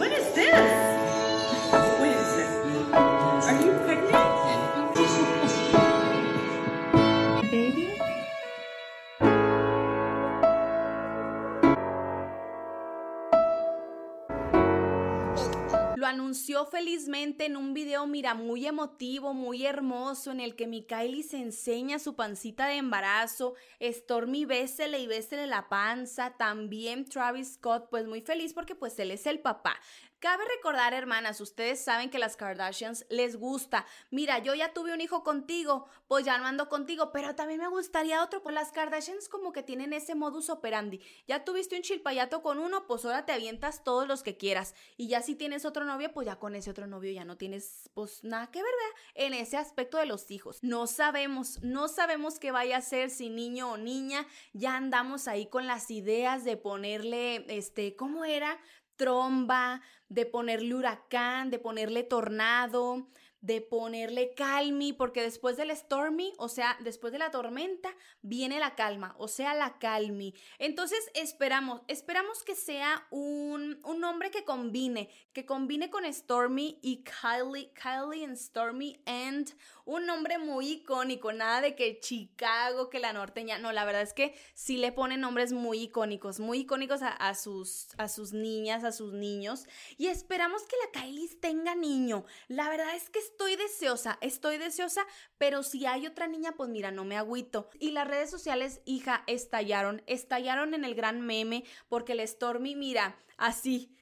anunció 16.29 16.67
felizmente 16.67 17.47
en 17.47 17.57
un 17.57 17.73
video, 17.73 18.07
mira, 18.07 18.35
muy 18.35 18.67
emotivo, 18.67 19.33
muy 19.33 19.65
hermoso, 19.65 20.31
en 20.31 20.41
el 20.41 20.57
que 20.57 20.69
Kylie 20.87 21.23
se 21.23 21.39
enseña 21.39 21.99
su 21.99 22.17
pancita 22.17 22.67
de 22.67 22.77
embarazo, 22.77 23.55
Stormy 23.81 24.45
bésele 24.45 24.99
y 24.99 25.07
bésele 25.07 25.47
la 25.47 25.71
panza, 25.71 26.37
también 26.37 27.07
Travis 27.07 27.55
Scott, 27.55 27.89
pues 27.89 28.07
muy 28.07 28.21
feliz 28.21 28.53
porque 28.53 28.75
pues 28.75 28.99
él 28.99 29.11
es 29.11 29.25
el 29.25 29.41
papá. 29.41 29.81
Cabe 30.21 30.45
recordar, 30.57 30.95
hermanas, 30.95 31.41
ustedes 31.41 31.79
saben 31.81 32.11
que 32.11 32.19
las 32.19 32.37
Kardashians 32.37 33.07
les 33.09 33.37
gusta. 33.37 33.87
Mira, 34.11 34.41
yo 34.41 34.53
ya 34.53 34.73
tuve 34.73 34.93
un 34.93 35.01
hijo 35.01 35.23
contigo, 35.23 35.87
pues 36.09 36.25
ya 36.25 36.39
no 36.39 36.47
ando 36.47 36.69
contigo, 36.69 37.13
pero 37.13 37.37
también 37.37 37.61
me 37.61 37.69
gustaría 37.69 38.25
otro. 38.25 38.43
Pues 38.43 38.53
las 38.53 38.73
Kardashians 38.73 39.29
como 39.29 39.53
que 39.53 39.63
tienen 39.63 39.93
ese 39.93 40.17
modus 40.17 40.51
operandi. 40.51 41.01
Ya 41.29 41.45
tuviste 41.45 41.77
un 41.77 41.83
chilpayato 41.83 42.43
con 42.43 42.59
uno, 42.59 42.89
pues 42.89 43.05
ahora 43.05 43.27
te 43.27 43.33
avientas 43.33 43.85
todos 43.85 44.09
los 44.09 44.25
que 44.25 44.37
quieras. 44.37 44.75
Y 44.97 45.07
ya 45.07 45.23
si 45.23 45.37
tienes 45.37 45.65
otro 45.65 45.85
novio, 45.85 46.13
pues 46.13 46.27
ya 46.27 46.35
con 46.35 46.57
ese 46.57 46.71
otro 46.71 46.89
novio 46.89 47.13
ya 47.13 47.25
no 47.25 47.37
tienes 47.37 47.89
pues 47.95 48.25
nada 48.25 48.51
que 48.51 48.61
ver, 48.61 48.73
¿verdad? 48.73 49.01
En 49.15 49.35
ese 49.35 49.57
aspecto 49.57 49.99
de 49.99 50.07
los 50.07 50.33
hijos. 50.33 50.59
No 50.63 50.89
sabemos, 50.89 51.63
no 51.63 51.87
sabemos 51.87 52.41
qué 52.41 52.51
vaya 52.51 52.79
a 52.79 52.83
ser 52.83 53.11
si 53.11 53.29
niño 53.29 53.71
o 53.71 53.77
niña. 53.77 54.27
Ya 54.53 54.75
andamos 54.75 55.29
ahí 55.29 55.47
con 55.47 55.69
las 55.69 55.93
ideas 55.93 56.43
de 56.43 56.57
ponerle, 56.57 57.45
este, 57.57 57.95
¿cómo 57.95 58.25
era? 58.25 58.59
Tromba, 58.99 59.81
de 60.11 60.27
ponerle 60.27 60.75
huracán, 60.75 61.51
de 61.51 61.59
ponerle 61.59 62.03
tornado, 62.03 63.09
de 63.41 63.61
ponerle 63.61 64.35
calmi, 64.35 64.93
porque 64.93 65.23
después 65.23 65.57
del 65.57 65.75
stormy, 65.77 66.33
o 66.39 66.49
sea, 66.49 66.77
después 66.81 67.13
de 67.13 67.19
la 67.19 67.31
tormenta, 67.31 67.95
viene 68.21 68.59
la 68.59 68.75
calma, 68.75 69.15
o 69.19 69.29
sea, 69.29 69.55
la 69.55 69.79
calmi. 69.79 70.35
Entonces 70.59 70.99
esperamos, 71.15 71.83
esperamos 71.89 72.43
que 72.43 72.55
sea 72.55 73.07
un, 73.11 73.81
un 73.85 74.01
nombre 74.01 74.31
que 74.31 74.45
combine, 74.45 75.11
que 75.33 75.47
combine 75.47 75.91
con 75.91 76.05
Stormy 76.13 76.79
y 76.83 77.05
Kylie, 77.05 77.73
Kylie 77.75 78.25
and 78.25 78.37
Stormy 78.37 79.03
and 79.07 79.55
un 79.85 80.05
nombre 80.05 80.39
muy 80.39 80.69
icónico, 80.73 81.33
nada 81.33 81.63
de 81.63 81.75
que 81.75 81.99
Chicago, 81.99 82.91
que 82.91 82.99
la 82.99 83.15
norteña, 83.15 83.59
no, 83.59 83.73
la 83.73 83.87
verdad 83.87 84.03
es 84.03 84.13
que 84.13 84.35
sí 84.55 84.77
le 84.77 84.93
ponen 84.93 85.23
nombres 85.23 85.53
muy 85.53 85.81
icónicos, 85.85 86.41
muy 86.41 86.59
icónicos 86.59 87.01
a, 87.03 87.35
sus, 87.35 87.89
a 87.97 88.09
sus 88.09 88.35
niñas, 88.35 88.85
a 88.85 88.93
sus 88.93 89.15
niños, 89.15 89.65
y 89.97 90.09
esperamos 90.09 90.63
que 90.65 90.77
la 90.85 91.01
Kylie 91.01 91.29
tenga 91.37 91.75
niño. 91.75 92.27
La 92.49 92.69
verdad 92.69 92.95
es 92.97 93.09
que 93.09 93.19
estoy 93.39 93.55
deseosa, 93.55 94.19
estoy 94.21 94.59
deseosa, 94.59 95.07
pero 95.39 95.63
si 95.63 95.87
hay 95.87 96.09
otra 96.09 96.27
niña, 96.27 96.57
pues 96.57 96.69
mira, 96.71 96.91
no 96.91 97.05
me 97.05 97.17
agüito. 97.17 97.71
Y 97.79 97.93
las 97.93 98.09
redes 98.09 98.31
sociales, 98.31 98.81
hija, 98.85 99.23
estallaron, 99.29 100.03
estallaron 100.09 100.75
en 100.75 100.85
el 100.85 100.97
gran 100.97 101.21
meme, 101.21 101.63
porque 101.89 102.15
el 102.15 102.27
Stormy, 102.27 102.75
mira, 102.75 103.17
así, 103.37 103.97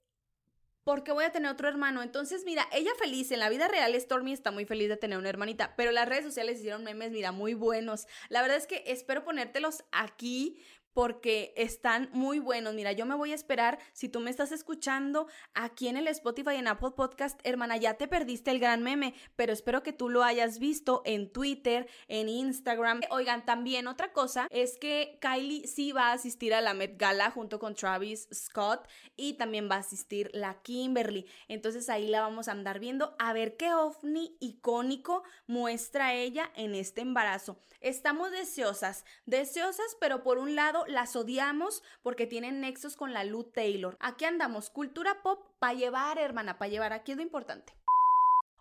porque 0.84 1.12
voy 1.12 1.24
a 1.24 1.32
tener 1.32 1.50
otro 1.50 1.68
hermano. 1.68 2.02
Entonces, 2.02 2.44
mira, 2.46 2.66
ella 2.72 2.92
feliz, 2.98 3.30
en 3.30 3.40
la 3.40 3.50
vida 3.50 3.68
real 3.68 3.94
Stormy 4.00 4.32
está 4.32 4.52
muy 4.52 4.64
feliz 4.64 4.88
de 4.88 4.96
tener 4.96 5.18
una 5.18 5.28
hermanita, 5.28 5.76
pero 5.76 5.92
las 5.92 6.08
redes 6.08 6.24
sociales 6.24 6.60
hicieron 6.60 6.82
memes, 6.82 7.10
mira, 7.10 7.30
muy 7.30 7.52
buenos. 7.52 8.06
La 8.30 8.40
verdad 8.40 8.56
es 8.56 8.66
que 8.66 8.84
espero 8.86 9.22
ponértelos 9.22 9.84
aquí 9.92 10.62
porque 10.96 11.52
están 11.58 12.08
muy 12.14 12.38
buenos. 12.38 12.72
Mira, 12.72 12.90
yo 12.92 13.04
me 13.04 13.14
voy 13.14 13.32
a 13.32 13.34
esperar, 13.34 13.78
si 13.92 14.08
tú 14.08 14.18
me 14.18 14.30
estás 14.30 14.50
escuchando 14.50 15.26
aquí 15.52 15.88
en 15.88 15.98
el 15.98 16.08
Spotify 16.08 16.54
en 16.54 16.68
Apple 16.68 16.92
Podcast, 16.96 17.38
hermana, 17.44 17.76
ya 17.76 17.98
te 17.98 18.08
perdiste 18.08 18.50
el 18.50 18.60
gran 18.60 18.82
meme, 18.82 19.12
pero 19.36 19.52
espero 19.52 19.82
que 19.82 19.92
tú 19.92 20.08
lo 20.08 20.24
hayas 20.24 20.58
visto 20.58 21.02
en 21.04 21.30
Twitter, 21.30 21.86
en 22.08 22.30
Instagram. 22.30 23.02
Oigan, 23.10 23.44
también 23.44 23.88
otra 23.88 24.14
cosa 24.14 24.48
es 24.50 24.78
que 24.78 25.18
Kylie 25.20 25.66
sí 25.66 25.92
va 25.92 26.08
a 26.08 26.12
asistir 26.12 26.54
a 26.54 26.62
la 26.62 26.72
Met 26.72 26.96
Gala 26.96 27.30
junto 27.30 27.58
con 27.58 27.74
Travis 27.74 28.26
Scott 28.32 28.88
y 29.16 29.34
también 29.34 29.68
va 29.70 29.74
a 29.74 29.80
asistir 29.80 30.30
la 30.32 30.62
Kimberly. 30.62 31.26
Entonces 31.48 31.90
ahí 31.90 32.06
la 32.06 32.22
vamos 32.22 32.48
a 32.48 32.52
andar 32.52 32.80
viendo 32.80 33.14
a 33.18 33.34
ver 33.34 33.58
qué 33.58 33.74
ovni 33.74 34.34
icónico 34.40 35.24
muestra 35.46 36.14
ella 36.14 36.50
en 36.56 36.74
este 36.74 37.02
embarazo. 37.02 37.58
Estamos 37.82 38.30
deseosas, 38.30 39.04
deseosas, 39.26 39.98
pero 40.00 40.22
por 40.22 40.38
un 40.38 40.54
lado 40.54 40.85
las 40.88 41.16
odiamos 41.16 41.82
porque 42.02 42.26
tienen 42.26 42.60
nexos 42.60 42.96
con 42.96 43.12
la 43.12 43.24
Lou 43.24 43.44
Taylor. 43.44 43.96
Aquí 44.00 44.24
andamos, 44.24 44.70
cultura 44.70 45.22
pop 45.22 45.46
para 45.58 45.74
llevar, 45.74 46.18
hermana, 46.18 46.58
para 46.58 46.70
llevar. 46.70 46.92
Aquí 46.92 47.12
es 47.12 47.16
lo 47.16 47.22
importante. 47.22 47.74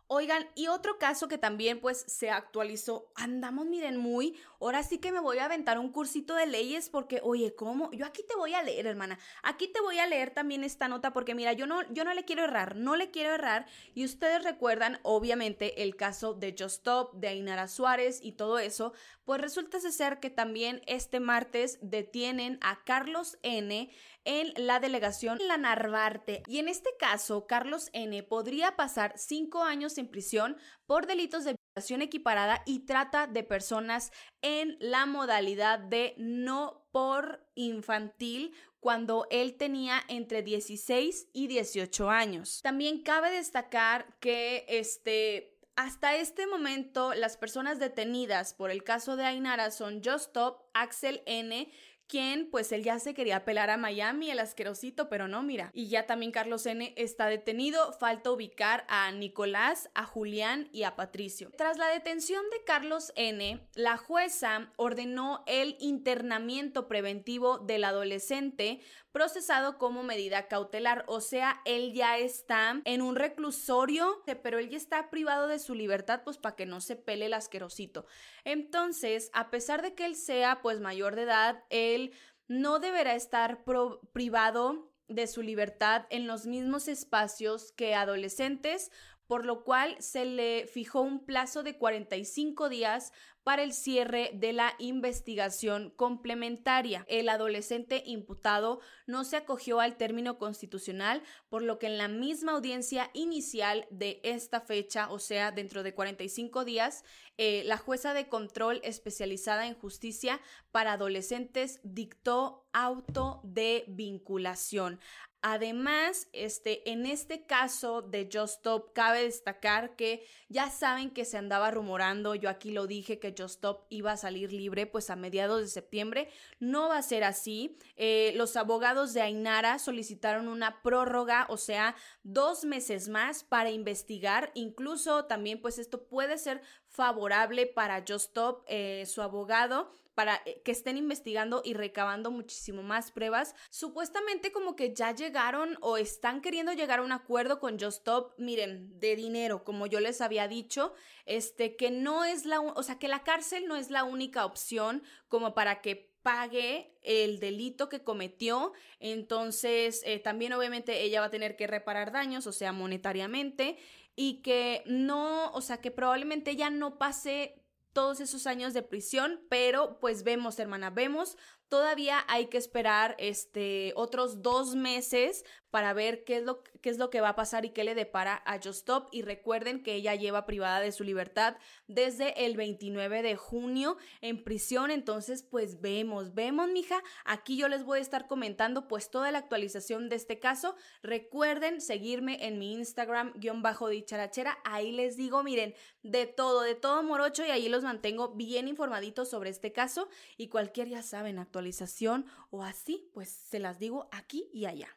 Oigan, 0.08 0.48
y 0.54 0.68
otro 0.68 1.00
caso 1.00 1.28
que 1.28 1.40
también 1.40 1.82
pues 1.82 2.06
se 2.08 2.30
actualizó, 2.30 3.12
andamos 3.16 3.66
miren 3.66 3.98
muy, 3.98 4.38
ahora 4.62 4.84
sí 4.84 5.00
que 5.00 5.12
me 5.12 5.20
voy 5.20 5.40
a 5.40 5.46
aventar 5.46 5.80
un 5.80 5.92
cursito 5.92 6.36
de 6.36 6.46
leyes 6.46 6.90
porque, 6.90 7.22
oye, 7.24 7.56
¿cómo? 7.56 7.92
Yo 7.92 8.06
aquí 8.06 8.22
te 8.22 8.36
voy 8.36 8.54
a 8.54 8.62
leer, 8.62 8.86
hermana, 8.86 9.18
aquí 9.42 9.68
te 9.68 9.82
voy 9.82 9.98
a 9.98 10.06
leer 10.06 10.30
también 10.30 10.64
esta 10.64 10.88
nota 10.88 11.12
porque 11.12 11.34
mira, 11.34 11.54
yo 11.54 11.66
no, 11.66 11.82
yo 11.92 12.04
no 12.04 12.14
le 12.14 12.24
quiero 12.24 12.44
errar, 12.44 12.76
no 12.76 12.96
le 12.96 13.10
quiero 13.10 13.34
errar. 13.34 13.66
Y 13.96 14.06
ustedes 14.06 14.44
recuerdan 14.44 15.00
obviamente 15.02 15.82
el 15.82 15.96
caso 15.96 16.36
de 16.36 16.52
Just 16.52 16.78
Stop, 16.78 17.14
de 17.16 17.30
Ainara 17.30 17.68
Suárez 17.68 18.20
y 18.22 18.34
todo 18.34 18.60
eso, 18.60 18.94
pues 19.26 19.42
resulta 19.42 19.80
ser 19.80 20.20
que 20.20 20.30
también 20.30 20.82
este 20.86 21.20
martes 21.20 21.80
detienen 21.82 22.60
a 22.62 22.84
Carlos 22.84 23.40
N 23.42 23.90
en 24.26 24.54
la 24.58 24.80
delegación 24.80 25.40
La 25.48 25.58
Narvarte. 25.58 26.44
Y 26.48 26.60
en 26.60 26.68
este 26.68 26.90
caso, 27.00 27.48
Carlos 27.48 27.90
N. 27.94 28.22
podría 28.24 28.76
pasar 28.76 29.14
cinco 29.18 29.64
años 29.64 29.98
en 29.98 30.08
prisión 30.08 30.58
por 30.86 31.08
delitos 31.08 31.46
de 31.46 31.56
violación 31.56 32.02
equiparada 32.02 32.62
y 32.66 32.80
trata 32.86 33.28
de 33.28 33.44
personas 33.44 34.12
en 34.42 34.78
la 34.80 35.06
modalidad 35.06 35.80
de 35.80 36.16
no 36.18 36.88
por 36.92 37.48
infantil 37.56 38.54
cuando 38.80 39.28
él 39.32 39.56
tenía 39.56 40.02
entre 40.08 40.44
16 40.44 41.30
y 41.34 41.48
18 41.48 42.10
años. 42.10 42.60
También 42.62 43.02
cabe 43.02 43.32
destacar 43.32 44.18
que 44.20 44.66
este 44.68 45.56
hasta 45.76 46.16
este 46.16 46.48
momento, 46.48 47.14
las 47.14 47.36
personas 47.36 47.80
detenidas 47.80 48.54
por 48.54 48.72
el 48.72 48.84
caso 48.84 49.18
de 49.18 49.26
Ainara 49.26 49.72
son 49.72 50.02
Just 50.04 50.38
Axel 50.74 51.22
N., 51.26 51.70
quien 52.08 52.50
pues 52.50 52.72
él 52.72 52.84
ya 52.84 53.00
se 53.00 53.14
quería 53.14 53.46
pelar 53.46 53.70
a 53.70 53.78
Miami, 53.78 54.30
el 54.30 54.40
asquerosito, 54.40 55.10
pero 55.10 55.28
no, 55.28 55.44
mira. 55.44 55.72
Y 55.74 55.88
ya 55.88 56.06
también 56.06 56.32
Carlos 56.32 56.66
N 56.66 56.94
está 56.98 57.28
detenido, 57.28 57.94
falta 57.94 58.32
ubicar 58.32 58.86
a 58.88 59.12
Nicolás, 59.12 59.90
a 59.94 60.06
Julián 60.06 60.70
y 60.72 60.84
a 60.84 60.96
Patricio. 60.96 61.52
Tras 61.58 61.78
la 61.78 61.88
detención 61.88 62.44
de 62.52 62.64
Carlos 62.64 63.12
N, 63.16 63.60
la 63.74 63.98
jueza 63.98 64.72
ordenó 64.76 65.44
el 65.48 65.78
internamiento 65.80 66.88
preventivo 66.88 67.60
del 67.60 67.84
adolescente 67.84 68.82
procesado 69.16 69.78
como 69.78 70.04
medida 70.04 70.50
cautelar, 70.50 71.06
o 71.08 71.22
sea, 71.22 71.62
él 71.64 71.94
ya 71.94 72.18
está 72.18 72.82
en 72.84 73.02
un 73.02 73.16
reclusorio, 73.16 74.22
pero 74.44 74.60
él 74.60 74.70
ya 74.70 74.76
está 74.76 75.10
privado 75.10 75.48
de 75.48 75.60
su 75.60 75.74
libertad 75.74 76.24
pues 76.26 76.38
para 76.38 76.58
que 76.58 76.66
no 76.66 76.82
se 76.82 76.98
pele 76.98 77.28
el 77.28 77.34
asquerosito. 77.34 78.06
Entonces, 78.44 79.30
a 79.32 79.50
pesar 79.52 79.82
de 79.82 79.96
que 79.96 80.06
él 80.06 80.18
sea 80.18 80.62
pues 80.62 80.82
mayor 80.82 81.16
de 81.16 81.22
edad, 81.22 81.64
él 81.70 82.12
no 82.50 82.80
deberá 82.80 83.16
estar 83.16 83.64
privado 84.12 84.92
de 85.08 85.28
su 85.28 85.42
libertad 85.42 86.08
en 86.10 86.28
los 86.28 86.46
mismos 86.46 86.90
espacios 86.90 87.72
que 87.72 87.96
adolescentes, 87.96 88.92
por 89.28 89.46
lo 89.46 89.64
cual 89.64 89.96
se 90.00 90.26
le 90.26 90.68
fijó 90.68 91.02
un 91.02 91.26
plazo 91.26 91.64
de 91.64 91.78
45 91.78 92.70
días 92.70 93.12
para 93.46 93.62
el 93.62 93.74
cierre 93.74 94.32
de 94.34 94.54
la 94.54 94.74
investigación 94.80 95.92
complementaria. 95.96 97.06
El 97.08 97.30
adolescente 97.30 98.02
imputado 98.04 98.80
no 99.06 99.24
se 99.24 99.38
acogió 99.38 99.80
al 99.80 99.98
término 99.98 100.40
constitucional, 100.40 101.22
por 101.48 101.62
lo 101.62 101.78
que 101.78 101.86
en 101.86 102.00
la 102.00 102.08
misma 102.08 102.54
audiencia 102.54 103.12
inicial 103.14 103.86
de 103.92 104.20
esta 104.24 104.62
fecha, 104.62 105.12
o 105.12 105.20
sea, 105.20 105.52
dentro 105.52 105.84
de 105.84 105.94
45 105.94 106.66
días, 106.66 107.04
eh, 107.38 107.62
la 107.66 107.78
jueza 107.78 108.16
de 108.16 108.30
control 108.30 108.82
especializada 108.84 109.68
en 109.68 109.76
justicia 109.76 110.42
para 110.72 110.94
adolescentes 110.94 111.80
dictó 111.84 112.68
auto 112.74 113.42
de 113.44 113.86
vinculación. 113.88 115.00
Además, 115.48 116.28
este, 116.34 116.90
en 116.90 117.06
este 117.06 117.46
caso 117.46 118.02
de 118.02 118.28
Just 118.34 118.56
Stop, 118.56 118.94
cabe 118.94 119.22
destacar 119.22 119.96
que 119.96 120.26
ya 120.50 120.72
saben 120.72 121.12
que 121.12 121.24
se 121.24 121.38
andaba 121.38 121.70
rumorando, 121.70 122.34
yo 122.34 122.50
aquí 122.50 122.72
lo 122.72 122.88
dije, 122.88 123.20
que 123.20 123.36
Just 123.38 123.58
Stop 123.58 123.86
iba 123.90 124.14
a 124.14 124.18
salir 124.18 124.52
libre 124.52 124.88
pues 124.88 125.12
a 125.12 125.16
mediados 125.16 125.62
de 125.62 125.68
septiembre. 125.68 126.30
No 126.60 126.90
va 126.90 126.98
a 126.98 127.04
ser 127.04 127.24
así. 127.24 127.78
Eh, 127.96 128.34
los 128.36 128.58
abogados 128.58 129.14
de 129.14 129.22
Ainara 129.22 129.78
solicitaron 129.78 130.48
una 130.48 130.82
prórroga, 130.82 131.46
o 131.50 131.58
sea, 131.58 131.96
dos 132.24 132.66
meses 132.66 133.08
más 133.08 133.44
para 133.44 133.70
investigar. 133.70 134.50
Incluso 134.56 135.26
también 135.26 135.62
pues 135.62 135.78
esto 135.78 136.08
puede 136.08 136.40
ser 136.40 136.64
favorable 136.88 137.68
para 137.68 138.00
Just 138.00 138.30
Stop, 138.30 138.64
eh, 138.68 139.06
su 139.06 139.22
abogado 139.22 139.92
para 140.16 140.42
eh, 140.46 140.62
que 140.64 140.72
estén 140.72 140.98
investigando 140.98 141.62
y 141.64 141.74
recabando 141.74 142.32
muchísimo 142.32 142.82
más 142.82 143.12
pruebas. 143.12 143.54
Supuestamente 143.70 144.52
como 144.52 144.76
que 144.76 144.96
ya 144.96 145.14
llegaron 145.14 145.78
o 145.82 145.98
están 145.98 146.42
queriendo 146.42 146.74
llegar 146.74 147.00
a 147.00 147.04
un 147.04 147.12
acuerdo 147.12 147.60
con 147.60 147.80
Just 147.80 148.00
Stop, 148.00 148.34
miren, 148.38 149.00
de 149.00 149.16
dinero, 149.16 149.64
como 149.64 149.86
yo 149.86 150.00
les 150.00 150.22
había 150.22 150.48
dicho, 150.48 150.94
este 151.26 151.76
que 151.76 151.92
no 151.92 152.24
es 152.24 152.46
la, 152.46 152.62
o 152.62 152.84
sea, 152.84 152.98
que 152.98 153.08
la 153.08 153.24
cárcel 153.24 153.68
no 153.68 153.76
es 153.76 153.92
la 153.92 154.04
única 154.04 154.46
opción 154.46 155.04
como 155.28 155.54
para 155.54 155.82
que 155.82 156.16
pague 156.26 156.98
el 157.04 157.40
delito 157.40 157.88
que 157.88 158.04
cometió. 158.04 158.74
Entonces, 159.00 160.02
eh, 160.06 160.18
también 160.18 160.54
obviamente 160.54 161.04
ella 161.04 161.20
va 161.20 161.28
a 161.28 161.32
tener 161.32 161.56
que 161.56 161.68
reparar 161.68 162.12
daños, 162.12 162.48
o 162.48 162.52
sea, 162.52 162.72
monetariamente, 162.72 163.78
y 164.16 164.42
que 164.42 164.82
no, 164.88 165.52
o 165.52 165.62
sea, 165.62 165.82
que 165.82 165.92
probablemente 165.92 166.50
ella 166.50 166.72
no 166.72 166.98
pase 166.98 167.65
todos 167.96 168.20
esos 168.20 168.46
años 168.46 168.74
de 168.74 168.84
prisión, 168.84 169.40
pero 169.50 170.00
pues 170.02 170.24
vemos, 170.24 170.60
hermana, 170.60 170.90
vemos 170.90 171.38
Todavía 171.70 172.24
hay 172.28 172.48
que 172.48 172.58
esperar 172.58 173.16
este, 173.18 173.94
otros 173.96 174.42
dos 174.42 174.76
meses 174.76 175.44
para 175.76 175.92
ver 175.92 176.24
qué 176.24 176.38
es, 176.38 176.44
lo, 176.44 176.64
qué 176.82 176.90
es 176.90 176.98
lo 176.98 177.10
que 177.10 177.20
va 177.20 177.30
a 177.30 177.36
pasar 177.36 177.66
y 177.66 177.72
qué 177.72 177.84
le 177.84 177.96
depara 177.96 178.42
a 178.46 178.56
Just 178.56 178.80
Stop. 178.80 179.10
Y 179.12 179.24
recuerden 179.24 179.84
que 179.84 179.96
ella 179.96 180.16
lleva 180.16 180.46
privada 180.46 180.80
de 180.80 180.94
su 180.94 181.04
libertad 181.04 181.58
desde 181.88 182.46
el 182.46 182.56
29 182.56 183.22
de 183.22 183.36
junio 183.36 183.98
en 184.22 184.42
prisión. 184.42 184.90
Entonces, 184.90 185.44
pues 185.44 185.82
vemos, 185.82 186.34
vemos, 186.34 186.70
mija. 186.70 187.04
Aquí 187.26 187.58
yo 187.58 187.68
les 187.68 187.84
voy 187.84 188.00
a 188.00 188.02
estar 188.02 188.26
comentando 188.26 188.88
pues 188.88 189.10
toda 189.10 189.32
la 189.32 189.40
actualización 189.40 190.08
de 190.08 190.16
este 190.16 190.40
caso. 190.40 190.78
Recuerden 191.04 191.82
seguirme 191.82 192.46
en 192.48 192.58
mi 192.58 192.72
Instagram, 192.72 193.34
guion 193.36 193.62
bajo 193.62 193.90
dicharachera. 193.90 194.58
Ahí 194.64 194.94
les 194.94 195.18
digo, 195.18 195.44
miren, 195.44 195.76
de 196.04 196.26
todo, 196.26 196.62
de 196.62 196.76
todo 196.76 197.04
morocho 197.04 197.46
y 197.46 197.50
ahí 197.50 197.68
los 197.68 197.84
mantengo 197.84 198.30
bien 198.30 198.70
informaditos 198.70 199.30
sobre 199.30 199.50
este 199.50 199.74
caso. 199.74 200.08
Y 200.38 200.48
cualquier, 200.48 200.88
ya 200.88 201.04
saben, 201.04 201.38
actualización 201.56 202.26
o 202.50 202.64
así, 202.64 203.10
pues 203.14 203.30
se 203.30 203.60
las 203.60 203.80
digo 203.80 204.10
aquí 204.12 204.50
y 204.52 204.66
allá. 204.66 204.90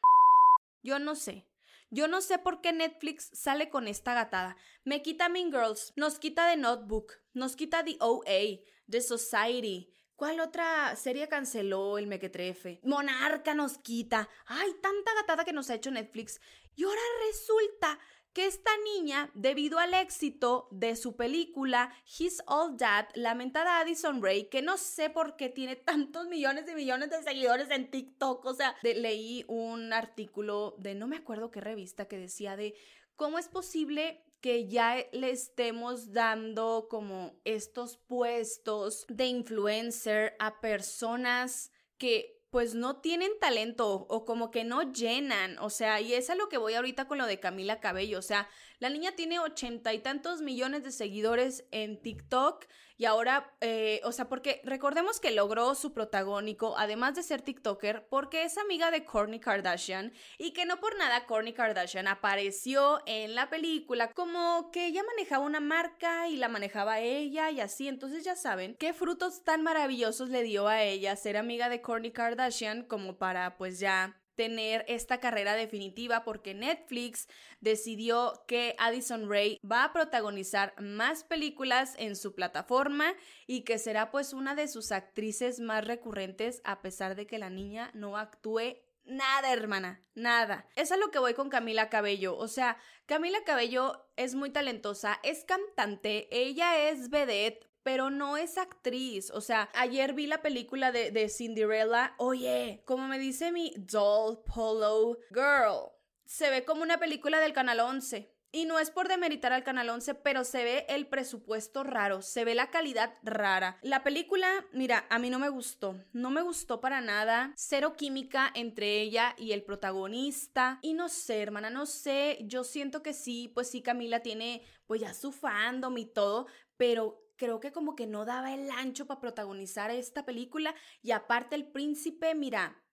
Yo 0.83 0.99
no 0.99 1.15
sé. 1.15 1.47
Yo 1.91 2.09
no 2.09 2.21
sé 2.21 2.39
por 2.39 2.61
qué 2.61 2.73
Netflix 2.73 3.31
sale 3.33 3.71
con 3.71 3.87
esta 3.87 4.13
gatada. 4.13 4.57
Me 4.85 5.01
quita 5.01 5.29
Mean 5.29 5.53
Girls, 5.53 5.93
nos 5.97 6.19
quita 6.19 6.51
The 6.51 6.57
Notebook, 6.57 7.13
nos 7.33 7.55
quita 7.55 7.85
The 7.85 7.97
OA, 8.01 8.61
The 8.91 9.01
Society. 9.01 9.95
¿Cuál 10.17 10.41
otra 10.41 10.97
serie 10.97 11.29
canceló 11.29 11.97
el 11.97 12.09
mequetrefe? 12.09 12.81
Monarca 12.83 13.55
nos 13.55 13.79
quita. 13.79 14.29
Ay, 14.47 14.73
tanta 14.83 15.15
gatada 15.15 15.45
que 15.45 15.53
nos 15.53 15.71
ha 15.71 15.77
hecho 15.77 15.93
Netflix. 15.93 16.41
Y 16.75 16.83
ahora 16.85 17.01
resulta 17.29 18.01
que 18.39 18.47
esta 18.47 18.71
niña, 18.95 19.33
debido 19.35 19.81
al 19.81 19.95
éxito 19.95 20.69
de 20.71 20.95
su 20.95 21.17
película 21.17 21.93
His 22.21 22.41
All 22.47 22.77
That, 22.77 23.07
lamentada 23.17 23.81
Addison 23.81 24.23
Ray, 24.23 24.45
que 24.45 24.63
no 24.63 24.77
sé 24.77 25.11
por 25.11 25.35
qué 25.35 25.49
tiene 25.49 25.75
tantos 25.75 26.29
millones 26.29 26.65
y 26.71 26.75
millones 26.77 27.11
de 27.11 27.21
seguidores 27.25 27.69
en 27.73 27.91
TikTok, 27.91 28.45
o 28.45 28.55
sea, 28.55 28.77
leí 28.85 29.45
un 29.49 29.93
artículo 29.93 30.77
de 30.79 30.95
no 30.95 31.09
me 31.09 31.17
acuerdo 31.17 31.51
qué 31.51 31.61
revista 31.61 32.07
que 32.07 32.17
decía 32.17 32.57
de 32.57 32.77
cómo 33.17 33.41
es 33.41 33.49
posible 33.49 34.23
que 34.41 34.69
ya 34.69 35.05
le 35.11 35.33
estemos 35.33 36.13
dando 36.13 36.87
como 36.89 37.41
estos 37.43 37.97
puestos 37.97 39.05
de 39.09 39.27
influencer 39.27 40.37
a 40.39 40.61
personas 40.61 41.73
que 41.97 42.38
pues 42.51 42.75
no 42.75 42.97
tienen 43.01 43.31
talento 43.41 44.07
o 44.09 44.25
como 44.25 44.51
que 44.51 44.65
no 44.65 44.93
llenan, 44.93 45.59
o 45.59 45.71
sea, 45.71 46.01
y 46.01 46.15
es 46.15 46.31
a 46.31 46.35
lo 46.35 46.49
que 46.49 46.59
voy 46.59 46.75
ahorita 46.75 47.07
con 47.07 47.19
lo 47.19 47.27
de 47.27 47.41
Camila 47.41 47.81
Cabello, 47.81 48.19
o 48.19 48.23
sea, 48.23 48.49
la 48.79 48.91
niña 48.91 49.13
tiene 49.13 49.41
ochenta 49.41 49.93
y 49.93 49.99
tantos 50.01 50.41
millones 50.41 50.85
de 50.85 50.93
seguidores 50.93 51.65
en 51.71 52.01
TikTok 52.01 52.67
y 53.01 53.05
ahora, 53.05 53.55
eh, 53.61 54.01
o 54.03 54.11
sea, 54.11 54.29
porque 54.29 54.61
recordemos 54.65 55.21
que 55.21 55.31
logró 55.31 55.77
su 55.77 55.93
protagónico, 55.93 56.77
además 56.77 57.15
de 57.15 57.23
ser 57.23 57.43
TikToker, 57.43 58.09
porque 58.11 58.43
es 58.43 58.59
amiga 58.59 58.91
de 58.91 59.05
Kourtney 59.05 59.39
Kardashian 59.39 60.13
y 60.37 60.53
que 60.53 60.67
no 60.67 60.81
por 60.81 60.99
nada 60.99 61.25
Kourtney 61.25 61.53
Kardashian 61.53 62.09
apareció 62.09 63.01
en 63.07 63.37
la 63.37 63.51
película 63.51 64.13
como 64.15 64.73
que 64.73 64.87
ella 64.87 65.05
manejaba 65.05 65.45
una 65.45 65.61
marca 65.61 66.27
y 66.27 66.37
la 66.37 66.49
manejaba 66.49 66.99
ella 66.99 67.53
y 67.53 67.61
así. 67.61 67.87
Entonces 67.87 68.25
ya 68.25 68.35
saben 68.35 68.75
qué 68.75 68.93
frutos 68.93 69.45
tan 69.45 69.63
maravillosos 69.63 70.29
le 70.31 70.43
dio 70.43 70.67
a 70.67 70.83
ella 70.83 71.15
ser 71.15 71.37
amiga 71.37 71.69
de 71.69 71.81
Kourtney 71.81 72.11
Kardashian 72.11 72.83
como 72.83 73.17
para 73.17 73.57
pues 73.57 73.79
ya 73.79 74.21
tener 74.39 74.85
esta 74.87 75.19
carrera 75.19 75.57
definitiva 75.57 76.23
porque 76.23 76.55
Netflix 76.55 77.27
decidió 77.61 78.45
que 78.47 78.77
Addison 78.79 79.29
Ray 79.29 79.59
va 79.69 79.83
a 79.83 79.93
protagonizar 79.93 80.81
más 80.81 81.25
películas 81.25 81.97
en 81.99 82.15
su 82.15 82.37
plataforma 82.37 83.15
y 83.49 83.63
que 83.63 83.79
será 83.79 84.13
pues 84.13 84.33
una 84.33 84.55
de 84.55 84.69
sus 84.69 84.93
actrices 84.93 85.59
más 85.59 85.85
recurrentes 85.85 86.63
a 86.63 86.83
pesar 86.83 87.17
de 87.17 87.27
que 87.27 87.41
la 87.41 87.51
niña 87.51 87.91
no 87.95 88.17
actúe 88.17 88.77
Nada, 89.09 89.55
hermana, 89.55 90.03
nada. 90.15 90.69
Es 90.77 90.93
a 90.93 90.99
lo 90.99 91.11
que 91.11 91.19
voy 91.19 91.33
con 91.33 91.49
Camila 91.49 91.89
Cabello. 91.89 92.37
O 92.37 92.47
sea, 92.47 92.77
Camila 93.07 93.39
Cabello 93.43 94.07
es 94.17 94.35
muy 94.35 94.51
talentosa, 94.51 95.19
es 95.23 95.45
cantante, 95.45 96.29
ella 96.31 96.91
es 96.91 97.09
vedette, 97.09 97.68
pero 97.83 98.11
no 98.11 98.37
es 98.37 98.59
actriz. 98.59 99.31
O 99.31 99.41
sea, 99.41 99.69
ayer 99.75 100.13
vi 100.13 100.27
la 100.27 100.43
película 100.43 100.93
de, 100.93 101.11
de 101.11 101.29
Cinderella. 101.29 102.15
Oye, 102.19 102.83
como 102.85 103.09
me 103.09 103.19
dice 103.19 103.53
mi 103.53 103.73
doll 103.77 104.43
polo 104.45 105.19
girl, 105.31 105.93
se 106.25 106.51
ve 106.51 106.65
como 106.65 106.83
una 106.83 106.99
película 106.99 107.41
del 107.41 107.53
Canal 107.53 107.81
11. 107.81 108.39
Y 108.51 108.65
no 108.65 108.79
es 108.79 108.91
por 108.91 109.09
demeritar 109.09 109.53
al 109.53 109.63
Canal 109.63 109.91
11, 109.91 110.15
pero 110.15 110.43
se 110.43 110.65
ve 110.65 110.87
el 110.89 111.07
presupuesto 111.07 111.85
raro, 111.85 112.23
se 112.23 112.47
ve 112.47 112.55
la 112.55 112.71
calidad 112.71 113.13
rara. 113.23 113.79
La 113.83 114.03
película, 114.03 114.51
mira, 114.73 115.07
a 115.11 115.19
mí 115.19 115.29
no 115.29 115.39
me 115.39 115.51
gustó, 115.51 116.03
no 116.15 116.31
me 116.31 116.41
gustó 116.41 116.81
para 116.81 117.03
nada. 117.03 117.53
Cero 117.57 117.95
química 117.95 118.51
entre 118.55 119.03
ella 119.03 119.35
y 119.37 119.53
el 119.53 119.65
protagonista. 119.65 120.79
Y 120.81 120.95
no 120.95 121.11
sé, 121.11 121.43
hermana, 121.43 121.69
no 121.69 121.85
sé, 121.85 122.39
yo 122.41 122.65
siento 122.65 123.03
que 123.03 123.13
sí, 123.13 123.51
pues 123.53 123.69
sí, 123.69 123.83
Camila 123.83 124.21
tiene 124.21 124.63
pues 124.87 125.03
ya 125.03 125.13
su 125.13 125.31
fandom 125.31 125.99
y 125.99 126.07
todo, 126.07 126.47
pero 126.79 127.28
creo 127.39 127.61
que 127.61 127.73
como 127.73 127.97
que 127.97 128.07
no 128.07 128.27
daba 128.27 128.53
el 128.53 128.71
ancho 128.71 129.07
para 129.07 129.21
protagonizar 129.21 129.91
esta 129.91 130.27
película 130.27 130.75
y 131.01 131.13
aparte 131.13 131.57
el 131.57 131.67
príncipe, 131.67 132.35
mira, 132.35 132.85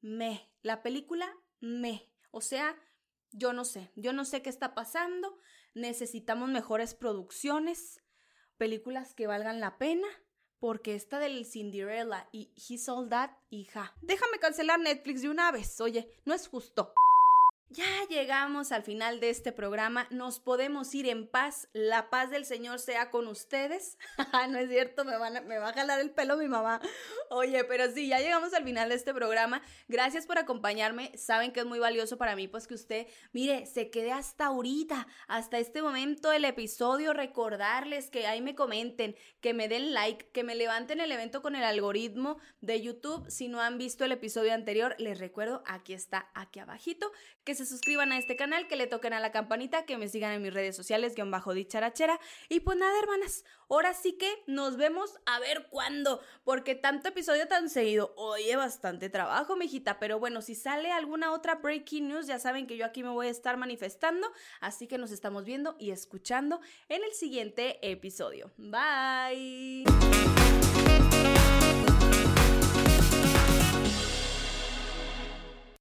me, 0.00 0.52
la 0.62 0.82
película 0.82 1.26
me, 1.58 2.12
o 2.30 2.40
sea, 2.40 2.76
yo 3.32 3.52
no 3.52 3.64
sé, 3.64 3.90
yo 3.96 4.12
no 4.12 4.24
sé 4.24 4.42
qué 4.42 4.50
está 4.50 4.74
pasando, 4.74 5.38
necesitamos 5.74 6.48
mejores 6.48 6.94
producciones, 6.94 8.04
películas 8.56 9.14
que 9.14 9.26
valgan 9.26 9.60
la 9.60 9.78
pena, 9.78 10.06
porque 10.58 10.94
esta 10.94 11.18
del 11.18 11.44
Cinderella 11.44 12.28
y 12.32 12.52
He 12.56 12.78
Sold 12.78 13.10
That, 13.10 13.30
hija, 13.50 13.94
déjame 14.02 14.38
cancelar 14.38 14.78
Netflix 14.78 15.22
de 15.22 15.30
una 15.30 15.50
vez, 15.50 15.80
oye, 15.80 16.20
no 16.24 16.34
es 16.34 16.48
justo. 16.48 16.94
Ya 17.68 17.84
llegamos 18.08 18.70
al 18.70 18.84
final 18.84 19.18
de 19.18 19.28
este 19.28 19.50
programa, 19.50 20.06
nos 20.10 20.38
podemos 20.38 20.94
ir 20.94 21.08
en 21.08 21.26
paz, 21.26 21.68
la 21.72 22.10
paz 22.10 22.30
del 22.30 22.44
Señor 22.44 22.78
sea 22.78 23.10
con 23.10 23.26
ustedes. 23.26 23.98
no 24.50 24.58
es 24.58 24.70
cierto, 24.70 25.04
me, 25.04 25.18
van 25.18 25.44
me 25.48 25.58
va 25.58 25.70
a 25.70 25.72
jalar 25.72 25.98
el 25.98 26.12
pelo 26.12 26.36
mi 26.36 26.46
mamá. 26.46 26.80
Oye, 27.28 27.64
pero 27.64 27.90
sí, 27.90 28.06
ya 28.06 28.20
llegamos 28.20 28.54
al 28.54 28.62
final 28.62 28.88
de 28.88 28.94
este 28.94 29.12
programa. 29.12 29.62
Gracias 29.88 30.26
por 30.26 30.38
acompañarme. 30.38 31.10
Saben 31.18 31.52
que 31.52 31.60
es 31.60 31.66
muy 31.66 31.80
valioso 31.80 32.16
para 32.16 32.36
mí, 32.36 32.46
pues 32.46 32.68
que 32.68 32.74
usted, 32.74 33.08
mire, 33.32 33.66
se 33.66 33.90
quede 33.90 34.12
hasta 34.12 34.46
ahorita, 34.46 35.08
hasta 35.26 35.58
este 35.58 35.82
momento 35.82 36.30
del 36.30 36.44
episodio. 36.44 37.14
Recordarles 37.14 38.10
que 38.10 38.28
ahí 38.28 38.42
me 38.42 38.54
comenten, 38.54 39.16
que 39.40 39.54
me 39.54 39.66
den 39.66 39.92
like, 39.92 40.30
que 40.30 40.44
me 40.44 40.54
levanten 40.54 41.00
el 41.00 41.10
evento 41.10 41.42
con 41.42 41.56
el 41.56 41.64
algoritmo 41.64 42.38
de 42.60 42.80
YouTube. 42.80 43.28
Si 43.28 43.48
no 43.48 43.60
han 43.60 43.76
visto 43.76 44.04
el 44.04 44.12
episodio 44.12 44.54
anterior, 44.54 44.94
les 44.98 45.18
recuerdo, 45.18 45.64
aquí 45.66 45.94
está, 45.94 46.30
aquí 46.32 46.60
abajito, 46.60 47.10
se 47.56 47.66
suscriban 47.66 48.12
a 48.12 48.18
este 48.18 48.36
canal, 48.36 48.68
que 48.68 48.76
le 48.76 48.86
toquen 48.86 49.12
a 49.12 49.20
la 49.20 49.32
campanita, 49.32 49.84
que 49.84 49.98
me 49.98 50.08
sigan 50.08 50.32
en 50.32 50.42
mis 50.42 50.54
redes 50.54 50.76
sociales, 50.76 51.14
guion 51.16 51.30
bajo 51.30 51.54
dicharachera. 51.54 52.20
Y 52.48 52.60
pues 52.60 52.78
nada, 52.78 52.96
hermanas, 53.00 53.44
ahora 53.68 53.94
sí 53.94 54.12
que 54.12 54.30
nos 54.46 54.76
vemos 54.76 55.14
a 55.26 55.40
ver 55.40 55.66
cuándo, 55.70 56.20
porque 56.44 56.74
tanto 56.74 57.08
episodio 57.08 57.48
tan 57.48 57.68
seguido, 57.68 58.14
oye, 58.16 58.54
bastante 58.56 59.08
trabajo, 59.08 59.56
mijita, 59.56 59.98
pero 59.98 60.18
bueno, 60.18 60.42
si 60.42 60.54
sale 60.54 60.92
alguna 60.92 61.32
otra 61.32 61.56
breaking 61.56 62.08
news, 62.08 62.26
ya 62.26 62.38
saben 62.38 62.66
que 62.66 62.76
yo 62.76 62.86
aquí 62.86 63.02
me 63.02 63.10
voy 63.10 63.26
a 63.26 63.30
estar 63.30 63.56
manifestando, 63.56 64.30
así 64.60 64.86
que 64.86 64.98
nos 64.98 65.10
estamos 65.10 65.44
viendo 65.44 65.76
y 65.78 65.90
escuchando 65.90 66.60
en 66.88 67.02
el 67.02 67.12
siguiente 67.12 67.78
episodio. 67.82 68.52
Bye. 68.56 69.84